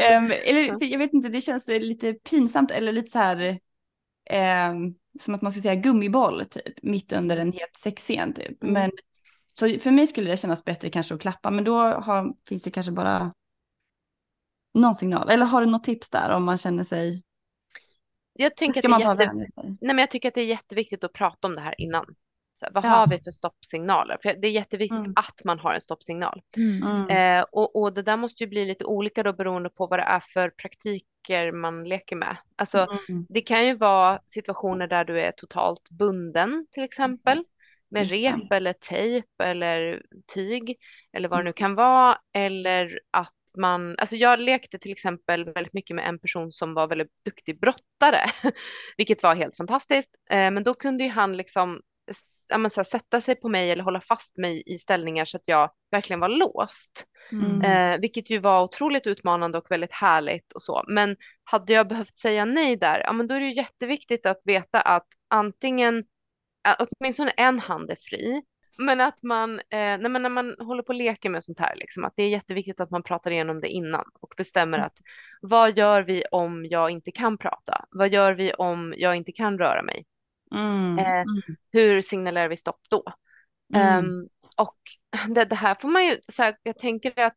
[0.20, 3.58] men, eller, jag vet inte, det känns lite pinsamt eller lite så här,
[5.20, 8.62] som att man ska säga gummiboll typ, mitt under en het sexscen typ.
[8.62, 8.72] Mm.
[8.72, 8.90] Men
[9.52, 12.70] så för mig skulle det kännas bättre kanske att klappa, men då har, finns det
[12.70, 13.32] kanske bara
[14.74, 15.30] någon signal.
[15.30, 17.22] Eller har du något tips där om man känner sig...
[18.32, 19.34] Jag, tänker att det är jätte...
[19.62, 22.14] Nej, men jag tycker att det är jätteviktigt att prata om det här innan.
[22.60, 22.88] Så, vad ja.
[22.88, 24.18] har vi för stoppsignaler?
[24.22, 25.12] För det är jätteviktigt mm.
[25.16, 26.42] att man har en stoppsignal.
[26.56, 26.82] Mm.
[26.82, 27.08] mm.
[27.40, 30.02] Eh, och, och det där måste ju bli lite olika då beroende på vad det
[30.02, 32.36] är för praktiker man leker med.
[32.56, 33.26] Alltså, mm.
[33.28, 37.44] Det kan ju vara situationer där du är totalt bunden till exempel
[37.92, 40.02] med rep eller tejp eller
[40.34, 40.76] tyg
[41.12, 41.54] eller vad det nu mm.
[41.54, 42.18] kan vara.
[42.32, 46.88] Eller att man, alltså jag lekte till exempel väldigt mycket med en person som var
[46.88, 48.20] väldigt duktig brottare,
[48.96, 50.10] vilket var helt fantastiskt.
[50.30, 51.80] Eh, men då kunde ju han liksom
[52.48, 55.36] ja, men så här, sätta sig på mig eller hålla fast mig i ställningar så
[55.36, 57.06] att jag verkligen var låst.
[57.32, 57.62] Mm.
[57.62, 60.84] Eh, vilket ju var otroligt utmanande och väldigt härligt och så.
[60.88, 64.40] Men hade jag behövt säga nej där, ja men då är det ju jätteviktigt att
[64.44, 66.04] veta att antingen
[66.78, 68.42] åtminstone en hand är fri.
[68.78, 71.76] Men att man, eh, nej, men när man håller på och leker med sånt här,
[71.76, 74.86] liksom, att det är jätteviktigt att man pratar igenom det innan och bestämmer mm.
[74.86, 74.98] att
[75.40, 77.84] vad gör vi om jag inte kan prata?
[77.90, 80.06] Vad gör vi om jag inte kan röra mig?
[80.54, 80.98] Mm.
[80.98, 81.24] Eh,
[81.72, 83.04] hur signalerar vi stopp då?
[83.74, 84.76] Um, och
[85.34, 87.36] det, det, här får man ju, så här, jag tänker att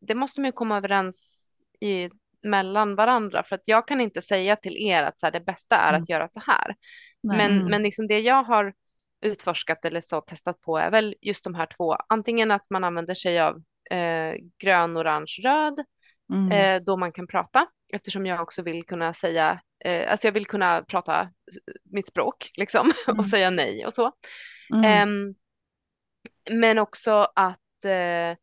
[0.00, 1.48] det måste man ju komma överens
[1.80, 2.10] i,
[2.42, 5.76] mellan varandra för att jag kan inte säga till er att så här, det bästa
[5.76, 6.02] är mm.
[6.02, 6.76] att göra så här.
[7.22, 8.74] Men, men liksom det jag har
[9.20, 11.96] utforskat eller så testat på är väl just de här två.
[12.08, 15.84] Antingen att man använder sig av eh, grön, orange, röd
[16.32, 16.52] mm.
[16.52, 20.46] eh, då man kan prata eftersom jag också vill kunna säga, eh, alltså jag vill
[20.46, 21.30] kunna prata
[21.84, 23.18] mitt språk liksom mm.
[23.18, 24.12] och säga nej och så.
[24.74, 25.34] Mm.
[26.50, 28.36] men också att eh,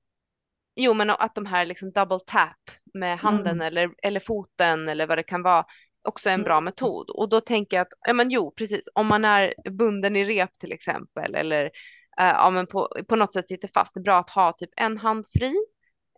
[0.75, 3.67] Jo, men att de här liksom double tap med handen mm.
[3.67, 5.65] eller, eller foten eller vad det kan vara
[6.03, 6.63] också en bra mm.
[6.63, 7.09] metod.
[7.09, 10.57] Och då tänker jag att, ja men jo, precis, om man är bunden i rep
[10.59, 11.65] till exempel eller
[12.17, 14.69] äh, ja, men på, på något sätt sitter fast, det är bra att ha typ
[14.75, 15.55] en hand fri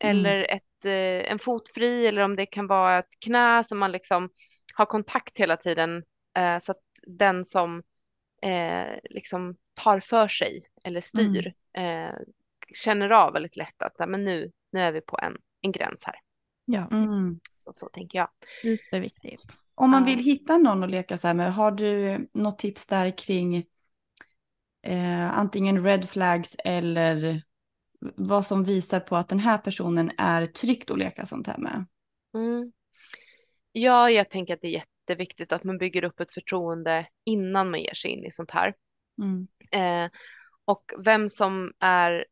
[0.02, 0.18] mm.
[0.18, 3.92] eller ett, eh, en fot fri eller om det kan vara ett knä som man
[3.92, 4.30] liksom
[4.76, 6.04] har kontakt hela tiden
[6.38, 7.84] eh, så att den som
[8.42, 12.10] eh, liksom tar för sig eller styr Mm.
[12.10, 12.16] eh,
[12.74, 16.04] känner av väldigt lätt att ja, men nu, nu är vi på en, en gräns
[16.04, 16.16] här.
[16.66, 17.40] Ja, Mm.
[17.60, 18.30] Så, så tänker jag.
[18.62, 19.65] superviktigt.
[19.76, 23.18] Om man vill hitta någon att leka så här med, har du något tips där
[23.18, 23.56] kring
[24.84, 27.42] eh, antingen red flags eller
[28.16, 31.86] vad som visar på att den här personen är tryggt att leka sånt här med?
[32.34, 32.72] Mm.
[33.72, 37.80] Ja, jag tänker att det är jätteviktigt att man bygger upp ett förtroende innan man
[37.80, 38.74] ger sig in i sånt här.
[39.22, 39.48] Mm.
[39.72, 40.12] Eh,
[40.66, 42.26] och vem som är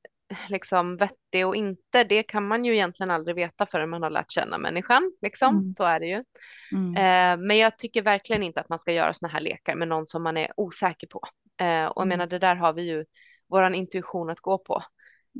[0.50, 4.32] liksom vettig och inte, det kan man ju egentligen aldrig veta förrän man har lärt
[4.32, 5.14] känna människan.
[5.22, 5.58] Liksom.
[5.58, 5.74] Mm.
[5.76, 6.24] Så är det ju.
[6.72, 6.96] Mm.
[6.96, 10.06] Eh, men jag tycker verkligen inte att man ska göra såna här lekar med någon
[10.06, 11.22] som man är osäker på.
[11.58, 12.10] Eh, och jag Mm.
[12.10, 13.06] menar, det där har vi ju
[13.48, 14.84] våran intuition att gå på.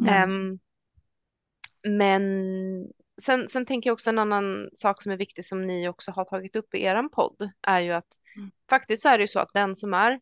[0.08, 0.60] Ehm,
[1.88, 2.24] men
[3.22, 6.26] sen, sen tänker jag också en annan sak som är viktig som ni också har
[6.26, 8.08] tagit upp i eran podd är ju att
[8.38, 8.52] Mm.
[8.70, 10.20] faktiskt så är det ju så att den som är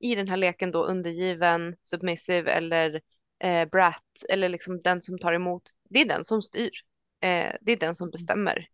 [0.00, 3.00] i den här leken då undergiven, submissive eller
[3.42, 6.70] eh, brat eller liksom den som tar emot, det är den som styr.
[7.20, 8.66] Eh, det är den som bestämmer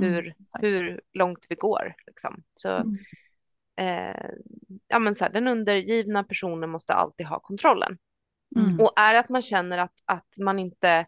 [0.00, 0.64] hur, exakt.
[0.64, 1.94] hur långt vi går.
[2.06, 2.42] Liksom.
[2.54, 2.96] Så, Mm.
[3.76, 4.30] eh,
[4.88, 7.98] ja, men så här, den undergivna personen måste alltid ha kontrollen.
[8.56, 8.80] Mm.
[8.80, 11.06] Och är det att man känner att, att man inte,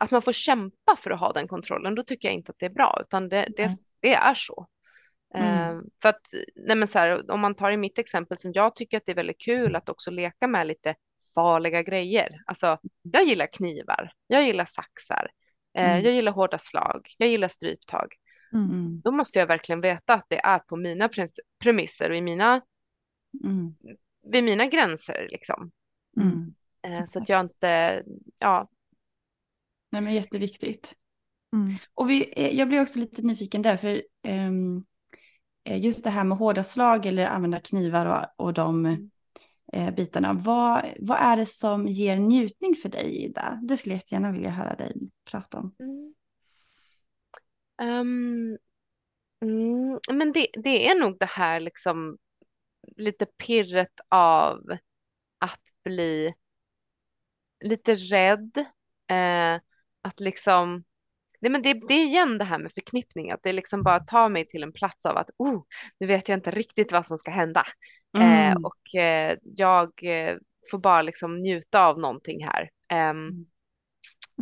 [0.00, 2.66] att man får kämpa för att ha den kontrollen, då tycker jag inte att det
[2.66, 3.70] är bra, utan det, det,
[4.00, 4.66] det är så.
[5.34, 5.76] Mm.
[5.76, 6.22] Eh, för att,
[6.56, 9.12] nej men så här, om man tar i mitt exempel som jag tycker att det
[9.12, 10.94] är väldigt kul att också leka med lite
[11.38, 12.42] farliga grejer.
[12.46, 15.30] Alltså, jag gillar knivar, jag gillar saxar,
[15.78, 16.04] eh, Mm.
[16.04, 18.14] jag gillar hårda slag, jag gillar stryptag.
[18.52, 18.70] Mm.
[18.70, 19.00] Mm.
[19.04, 21.10] Då måste jag verkligen veta att det är på mina
[21.62, 22.60] premisser och i mina,
[23.44, 23.74] Mm.
[24.32, 25.70] vid mina gränser liksom.
[26.20, 26.54] Mm.
[26.82, 28.02] Eh, så att jag inte,
[28.38, 28.68] ja,
[29.90, 30.94] Nej, men jätteviktigt.
[31.56, 31.74] Mm.
[31.94, 36.38] Och vi, eh, jag blir också lite nyfiken där, för eh, just det här med
[36.38, 39.10] hårda slag eller använda knivar och, och de
[39.72, 40.32] eh, bitarna.
[40.32, 43.60] Vad, vad är det som ger njutning för dig, Ida?
[43.62, 44.96] Det skulle jag jättegärna vilja höra dig
[45.30, 45.74] prata om.
[45.78, 46.14] Mm.
[47.82, 48.58] Um,
[49.42, 52.18] mm, men det, det är nog det här liksom
[52.96, 54.60] lite pirret av
[55.38, 56.34] att bli
[57.64, 58.58] lite rädd.
[59.10, 59.60] Eh,
[60.00, 60.84] att liksom,
[61.40, 64.28] nej men det, det är igen det här med förknippning, att det liksom bara tar
[64.28, 65.62] mig till en plats av att oh,
[66.00, 67.66] nu vet jag inte riktigt vad som ska hända.
[68.18, 68.64] Eh, Mm.
[68.64, 70.36] och eh, jag eh,
[70.70, 72.70] får bara liksom njuta av någonting här.
[72.92, 73.46] Ehm,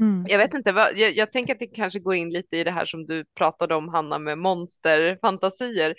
[0.01, 0.25] Mm.
[0.29, 2.71] jag vet inte, vad, jag, jag tänker att det kanske går in lite i det
[2.71, 5.95] här som du pratade om Hanna med monsterfantasier.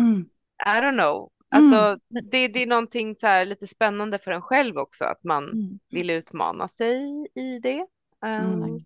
[0.00, 0.20] Mm.
[0.66, 1.30] I don't know.
[1.54, 1.72] Mm.
[1.72, 1.98] Alltså,
[2.30, 5.78] det, det är någonting så här lite spännande för en själv också, att man Mm.
[5.90, 7.86] vill utmana sig i det.
[8.26, 8.84] Um,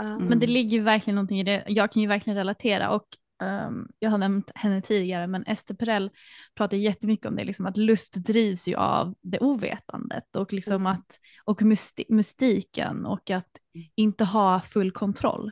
[0.00, 0.12] Mm.
[0.22, 1.64] um, Men det ligger ju verkligen någonting i det.
[1.66, 3.04] Jag kan ju verkligen relatera och
[3.42, 6.10] ehm, jag har nämnt henne tidigare men Ester Perel
[6.54, 10.86] pratar jättemycket om det, liksom att lust drivs ju av det ovetandet och, liksom Mm.
[10.86, 13.48] att, och mysti mystiken och att
[13.96, 15.50] inte ha full kontroll.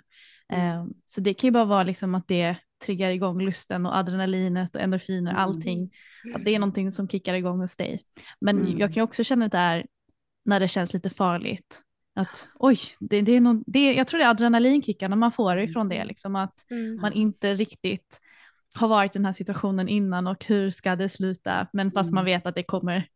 [0.52, 0.66] Mm.
[0.80, 4.74] Ehm, så det kan ju bara vara liksom att det triggar igång lusten och adrenalinet
[4.74, 5.42] och endorfiner, Mm.
[5.42, 5.90] allting.
[6.34, 8.02] Att det är någonting som kickar igång hos dig.
[8.40, 8.78] Men Mm.
[8.78, 9.86] jag kan ju också känna det där
[10.44, 11.82] när det känns lite farligt.
[12.18, 15.88] Att oj, det, det är någon, det, jag tror det är adrenalinkickarna man får ifrån
[15.88, 16.04] det.
[16.04, 16.96] Liksom att Mm.
[17.00, 18.20] man inte riktigt
[18.74, 21.68] har varit i den här situationen innan och hur ska det sluta.
[21.72, 22.32] Men fast man Mm.
[22.34, 23.08] vet att det kommer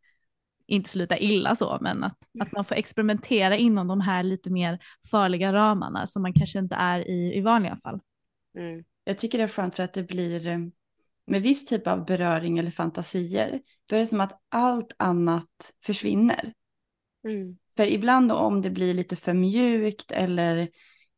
[0.67, 1.79] inte sluta illa så.
[1.81, 4.79] Men att, att man får experimentera inom de här lite mer
[5.11, 8.01] farliga ramarna som man kanske inte är i i vanliga fall.
[8.59, 8.85] Mm.
[9.05, 10.59] Jag tycker det är skönt för att det blir eh,
[11.27, 13.61] med viss typ av beröring eller fantasier.
[13.87, 16.53] Då är det som att allt annat försvinner.
[17.29, 17.57] Mm.
[17.77, 20.69] För ibland om det blir lite för mjukt eller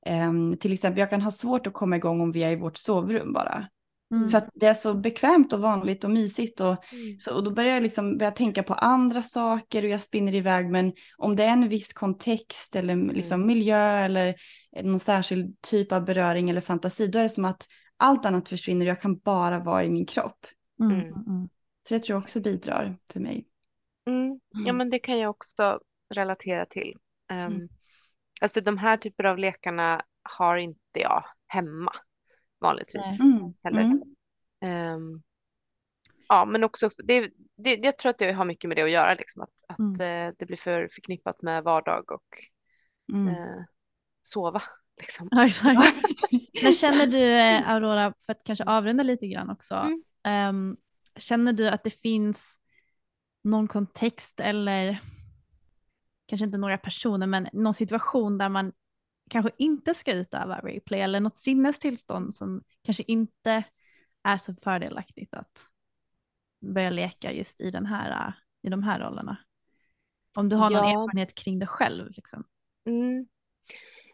[0.06, 2.76] ehm, till exempel jag kan ha svårt att komma igång om vi är i vårt
[2.76, 3.68] sovrum bara.
[4.12, 4.28] Mm.
[4.28, 7.18] För att det är så bekvämt och vanligt och mysigt och, Mm.
[7.18, 10.70] så, och då börjar jag liksom börja tänka på andra saker och jag spinner iväg
[10.70, 13.46] men om det är en viss kontext eller liksom Mm.
[13.46, 14.34] miljö eller
[14.82, 18.86] någon särskild typ av beröring eller fantasi då är det som att allt annat försvinner
[18.86, 20.46] och jag kan bara vara i min kropp.
[20.80, 20.98] Mm.
[21.00, 21.48] Mm.
[21.88, 23.46] Så det tror jag också bidrar för mig.
[24.06, 24.40] Mm.
[24.66, 25.80] Ja, men det kan jag också
[26.14, 26.96] relatera till.
[27.32, 27.68] Um, Mm.
[28.40, 31.92] Alltså de här typer av lekarna har inte jag hemma
[32.60, 33.20] vanligtvis.
[33.20, 33.54] Mm.
[33.62, 33.80] Heller.
[33.80, 34.02] Mm.
[34.60, 35.22] Ehm,
[36.28, 39.14] ja, men också, det, det, jag tror att det har mycket med det att göra,
[39.14, 42.24] liksom, att, att eh, det blir för förknippat med vardag och
[43.12, 43.28] Mm.
[43.28, 43.64] eh,
[44.22, 44.62] sova.
[45.00, 45.28] Liksom.
[45.30, 45.80] Ja, exakt.
[46.62, 50.02] Men känner du eh, Aurora, för att kanske avrunda lite grann också, Mm.
[50.24, 50.76] ehm,
[51.16, 52.58] känner du att det finns
[53.44, 54.98] någon kontext eller
[56.26, 58.72] kanske inte några personer men någon situation där man
[59.30, 63.64] kanske inte ska utöva replay eller något sinnestillstånd som kanske inte
[64.22, 65.66] är så fördelaktigt att
[66.60, 69.36] börja leka just i, den här, i de här rollerna?
[70.36, 70.90] Om du har någon Ja.
[70.90, 72.10] erfarenhet kring det själv.
[72.10, 72.44] Liksom.
[72.86, 73.26] Mm.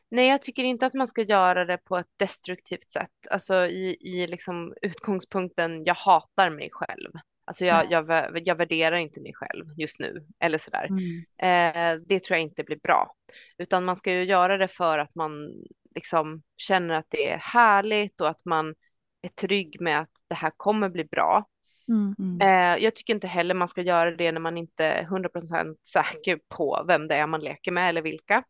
[0.08, 3.26] Nej, jag tycker inte att man ska göra det på ett destruktivt sätt.
[3.30, 7.12] Alltså i, i liksom utgångspunkten, jag hatar mig själv.
[7.50, 10.86] Alltså jag, jag, jag värderar inte mig själv just nu, eller sådär.
[10.86, 11.24] Mm.
[11.38, 13.14] Eh, det tror jag inte blir bra.
[13.58, 15.52] Utan man ska ju göra det för att man
[15.94, 18.74] liksom känner att det är härligt och att man
[19.22, 21.48] är trygg med att det här kommer bli bra.
[21.88, 22.14] Mm.
[22.18, 22.40] Mm.
[22.40, 26.40] Eh, jag tycker inte heller man ska göra det när man inte är 100% säker
[26.48, 28.44] på vem det är man leker med eller vilka.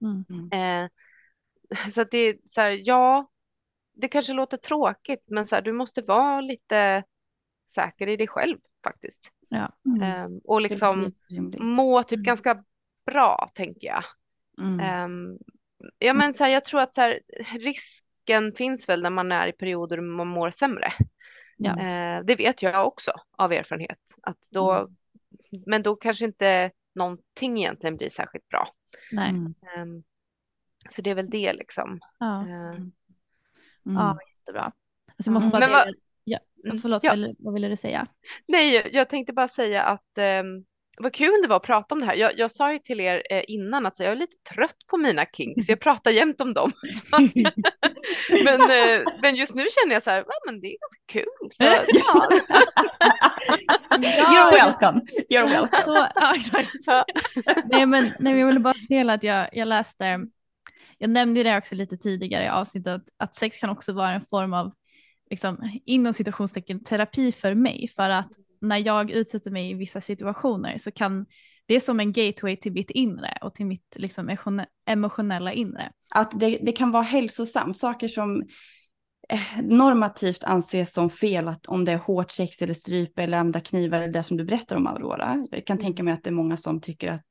[0.00, 0.52] Mm.
[0.52, 0.90] Eh,
[1.92, 3.30] så att det är så här, ja,
[3.94, 7.04] det kanske låter tråkigt, men så här, du måste vara lite
[7.76, 9.30] säker i dig själv faktiskt.
[9.48, 9.72] Ja.
[9.86, 10.02] Mm.
[10.02, 11.12] Eh, och liksom
[11.58, 12.24] må typ Mm.
[12.24, 12.64] ganska
[13.06, 14.04] bra, tänker jag.
[14.60, 14.80] Mm.
[14.80, 15.38] Ehm,
[15.98, 17.20] ja, men så här, jag tror att så här,
[17.58, 20.92] risken finns väl när man är i perioder man mår sämre.
[21.56, 21.78] Ja.
[21.80, 23.98] Eh, det vet jag också av erfarenhet.
[24.22, 24.88] Att då,
[25.52, 25.62] Mm.
[25.66, 28.68] Men då kanske inte någonting egentligen blir särskilt bra.
[29.12, 29.28] Nej.
[29.76, 30.02] Ehm,
[30.90, 32.00] så det är väl det liksom.
[32.18, 32.40] Ja.
[32.42, 32.92] Mm.
[33.84, 34.62] ja, jättebra.
[34.64, 35.94] Alltså, jag måste bara Men vad-
[36.26, 37.16] ja, Mm, förlåt, ja.
[37.38, 38.06] vad, ville du säga?
[38.48, 40.64] Nej, jag, tänkte bara säga att ehm,
[40.98, 42.14] vad kul det var att prata om det här.
[42.14, 45.24] Jag, jag sa ju till er eh, innan att jag är lite trött på mina
[45.24, 45.68] kinks.
[45.68, 46.70] Jag pratar jämt om dem.
[48.44, 51.50] men, eh, men just nu känner jag så här, ja, men det är ganska kul.
[51.52, 51.64] Så,
[51.98, 52.28] ja.
[53.98, 55.00] You're welcome.
[55.30, 55.82] You're welcome.
[55.84, 56.70] Så, ja, exakt.
[57.70, 60.20] Nej, men, nej, jag ville bara dela att jag, jag läste,
[60.98, 64.22] jag nämnde det också lite tidigare i avsnittet, att, att sex kan också vara en
[64.22, 64.72] form av,
[65.30, 67.88] liksom, inom situationstecken, terapi för mig.
[67.96, 71.26] För att när jag utsätter mig i vissa situationer så kan
[71.66, 75.90] det är som en gateway till mitt inre och till mitt liksom, emotione- emotionella inre.
[76.14, 78.42] Att det, det kan vara hälsosamt, saker som
[79.28, 83.60] eh, normativt anses som fel, att om det är hårt sex eller stryp eller använda
[83.60, 85.46] knivar eller det som du berättar om Aurora.
[85.50, 87.26] Jag kan tänka mig att det är många som tycker att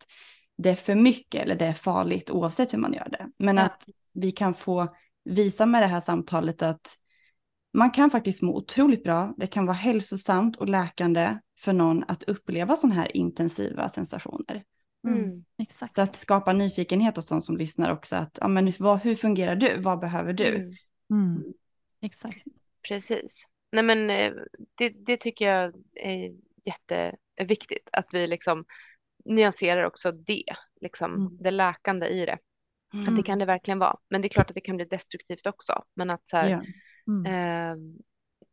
[0.58, 3.30] det är för mycket eller det är farligt oavsett hur man gör det.
[3.38, 3.64] Men Ja.
[3.64, 6.98] att vi kan få visa med det här samtalet att
[7.76, 9.34] man kan faktiskt må otroligt bra.
[9.38, 14.64] Det kan vara hälsosamt och läkande för någon att uppleva sådana här intensiva sensationer.
[15.08, 15.46] Mm.
[15.58, 15.96] Exakt.
[15.96, 18.16] Så att skapa nyfikenhet hos de som lyssnar också.
[18.16, 19.78] Att, ja, men, vad, hur fungerar du?
[19.82, 20.56] Vad behöver du?
[20.56, 20.74] Mm.
[21.12, 21.44] Mm.
[22.02, 22.44] Exakt.
[22.88, 23.48] Precis.
[23.72, 24.34] Nej men eh,
[24.78, 26.32] det, det tycker jag är
[26.66, 28.66] jätteviktigt att vi liksom
[29.26, 30.44] nyanserar också det,
[30.82, 31.38] liksom Mm.
[31.40, 32.34] det läkande i det.
[32.34, 33.24] Att det Mm.
[33.24, 33.98] kan det verkligen vara.
[34.10, 35.84] Men det är klart att det kan bli destruktivt också.
[35.96, 36.64] Men att så här, Ja.
[37.08, 37.26] Mm.
[37.26, 37.78] eh,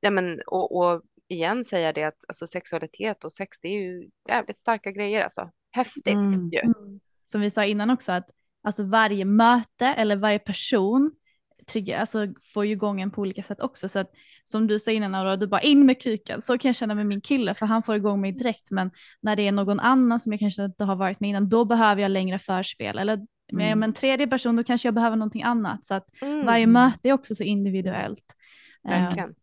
[0.01, 4.09] ja men och, och igen säga det att alltså sexualitet och sex det är ju
[4.29, 5.51] jävligt starka grejer alltså.
[5.71, 6.51] Häftigt Mm.
[6.53, 6.59] ju.
[6.59, 7.01] Mm.
[7.25, 8.31] Som vi sa innan också att
[8.63, 11.13] alltså varje möte eller varje person
[11.67, 13.89] trigger, alltså får ju igång en på olika sätt också.
[13.89, 14.11] Så att
[14.45, 16.43] som du sa innan Aurora, du bara in med kuken.
[16.43, 18.71] Så kan jag känna med min kille för han får igång mig direkt.
[18.71, 18.91] Men
[19.21, 22.03] när det är någon annan som jag kanske inte har varit med innan, då behöver
[22.03, 22.99] jag längre förspel.
[22.99, 23.17] Eller
[23.53, 23.83] med Mm.
[23.83, 25.85] en tredje person, då kanske jag behöver någonting annat.
[25.85, 28.25] Så att Mm, varje möte är också så individuellt.
[28.89, 29.35] Eh, Verkligen.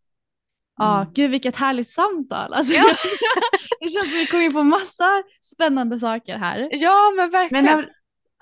[0.78, 1.12] Ja, Mm.
[1.14, 2.52] gud vilket härligt samtal.
[2.54, 2.84] Alltså, Ja.
[3.80, 5.22] det känns som vi kom in på massa
[5.54, 6.68] spännande saker här.
[6.70, 7.64] Ja men verkligen.
[7.64, 7.84] Men,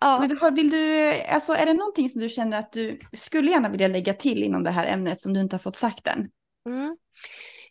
[0.00, 0.26] ja.
[0.40, 3.88] men vill du, alltså, är det någonting som du känner att du skulle gärna vilja
[3.88, 6.28] lägga till inom det här ämnet som du inte har fått sagt än?
[6.66, 6.96] Mm.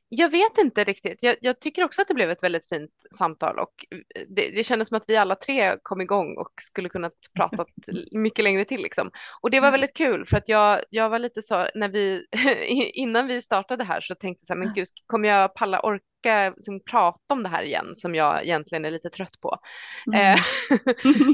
[0.10, 1.24] Jag vet inte riktigt.
[1.24, 3.86] Jag, jag tycker också att det blev ett väldigt fint samtal och
[4.28, 7.66] det, det kändes som att vi alla tre kom igång och skulle kunna prata
[8.12, 9.12] mycket längre till liksom.
[9.42, 12.26] Och det var väldigt kul för att jag, jag var lite så när vi
[12.94, 16.04] innan vi startade här så tänkte jag så här, men gud, kommer jag palla orka
[16.56, 19.58] liksom, prata om det här igen som jag egentligen är lite trött på.
[20.08, 20.34] Mm.
[20.34, 20.40] Eh,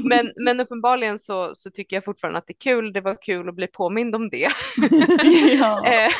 [0.04, 2.92] men, men uppenbarligen så, så tycker jag fortfarande att det är kul.
[2.92, 4.48] Det var kul att bli påmind om det.
[5.58, 5.86] ja.
[5.86, 6.10] Eh,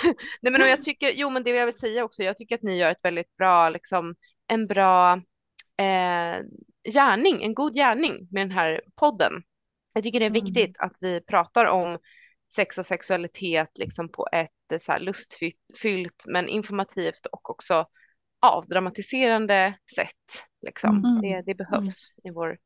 [0.40, 2.76] nej men jag tycker, jo men det jag vill säga också, jag tycker att ni
[2.76, 4.14] gör ett väldigt bra, liksom
[4.48, 5.12] en bra
[5.78, 6.42] eh,
[6.92, 9.32] gärning, en god gärning med den här podden.
[9.92, 10.44] Jag tycker det är Mm.
[10.44, 11.98] viktigt att vi pratar om
[12.54, 17.86] sex och sexualitet liksom på ett eh, så lustfyllt men informativt och också
[18.50, 20.44] avdramatiserande sätt.
[20.62, 21.04] Liksom.
[21.04, 21.20] Mm.
[21.20, 22.58] Det, det behövs i vår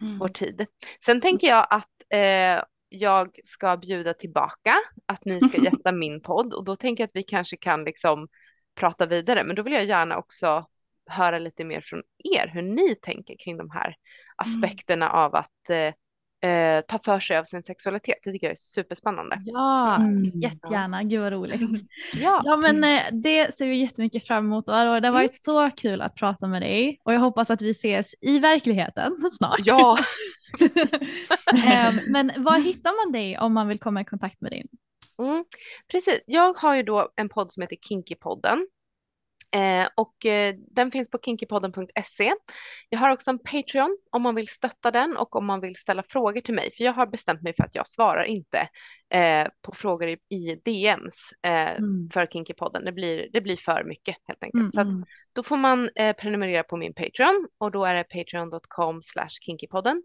[0.00, 0.18] Mm.
[0.18, 0.66] vår tid.
[1.04, 4.74] Sen tänker jag att eh, jag ska bjuda tillbaka
[5.06, 8.28] att ni ska gästa min podd och då tänker jag att vi kanske kan liksom
[8.74, 9.44] prata vidare.
[9.44, 10.66] Men då vill jag gärna också
[11.06, 13.94] höra lite mer från er hur ni tänker kring de här
[14.36, 15.94] aspekterna av att eh,
[16.40, 18.16] eh, ta för sig av sin sexualitet.
[18.24, 19.42] Det tycker jag är superspännande.
[19.44, 20.24] Ja, Mm.
[20.40, 21.02] jättegärna.
[21.02, 21.60] Gud vad roligt.
[22.16, 25.44] Ja, Ja men eh, det ser vi jättemycket fram emot och Aurora, det har varit
[25.44, 29.60] så kul att prata med dig och jag hoppas att vi ses i verkligheten snart.
[29.64, 29.98] ja.
[31.64, 34.66] Eh, men var hittar man dig om man vill komma i kontakt med dig?
[35.22, 35.44] Mm,
[35.92, 36.20] precis.
[36.26, 38.66] Jag har ju då en podd som heter Kinkypodden
[39.56, 42.34] Eh, och eh, den finns på kinkypodden.se.
[42.88, 46.02] Jag har också en Patreon om man vill stötta den och om man vill ställa
[46.02, 46.70] frågor till mig.
[46.76, 48.68] För jag har bestämt mig för att jag svarar inte
[49.14, 52.10] eh, på frågor i, i DMs eh, mm.
[52.12, 52.84] för Kinkypodden.
[52.84, 54.60] Det blir, det blir för mycket helt enkelt.
[54.60, 55.04] Mm, Så att, mm.
[55.32, 60.02] då får man eh, prenumerera på min Patreon och då är det patreon.com slash kinkypodden.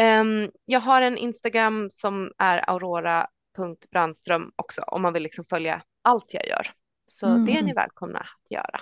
[0.00, 6.34] Um, jag har en Instagram som är aurora.brandström också om man vill liksom följa allt
[6.34, 6.72] jag gör.
[7.10, 7.44] Så mm.
[7.44, 8.80] det är ni välkomna att göra.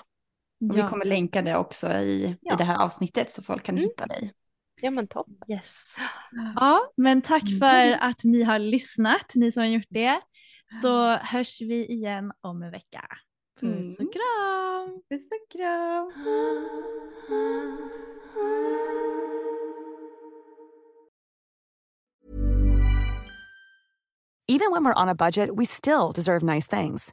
[0.59, 0.74] Ja.
[0.74, 2.55] Vi kommer länka det också i, ja.
[2.55, 3.85] i det här avsnittet så folk kan mm.
[3.89, 4.33] hitta dig.
[4.81, 5.35] Ja men toppen.
[5.49, 5.85] Yes.
[6.57, 7.59] Ja men tack mm.
[7.59, 10.20] för att ni har lyssnat, ni som har gjort det.
[10.83, 13.05] Så hörs vi igen om en vecka.
[13.61, 14.12] Puss och mm.
[14.12, 15.03] kram!
[15.11, 16.12] Puss och kram!
[24.51, 27.12] Even when we're on a budget we still deserve nice things.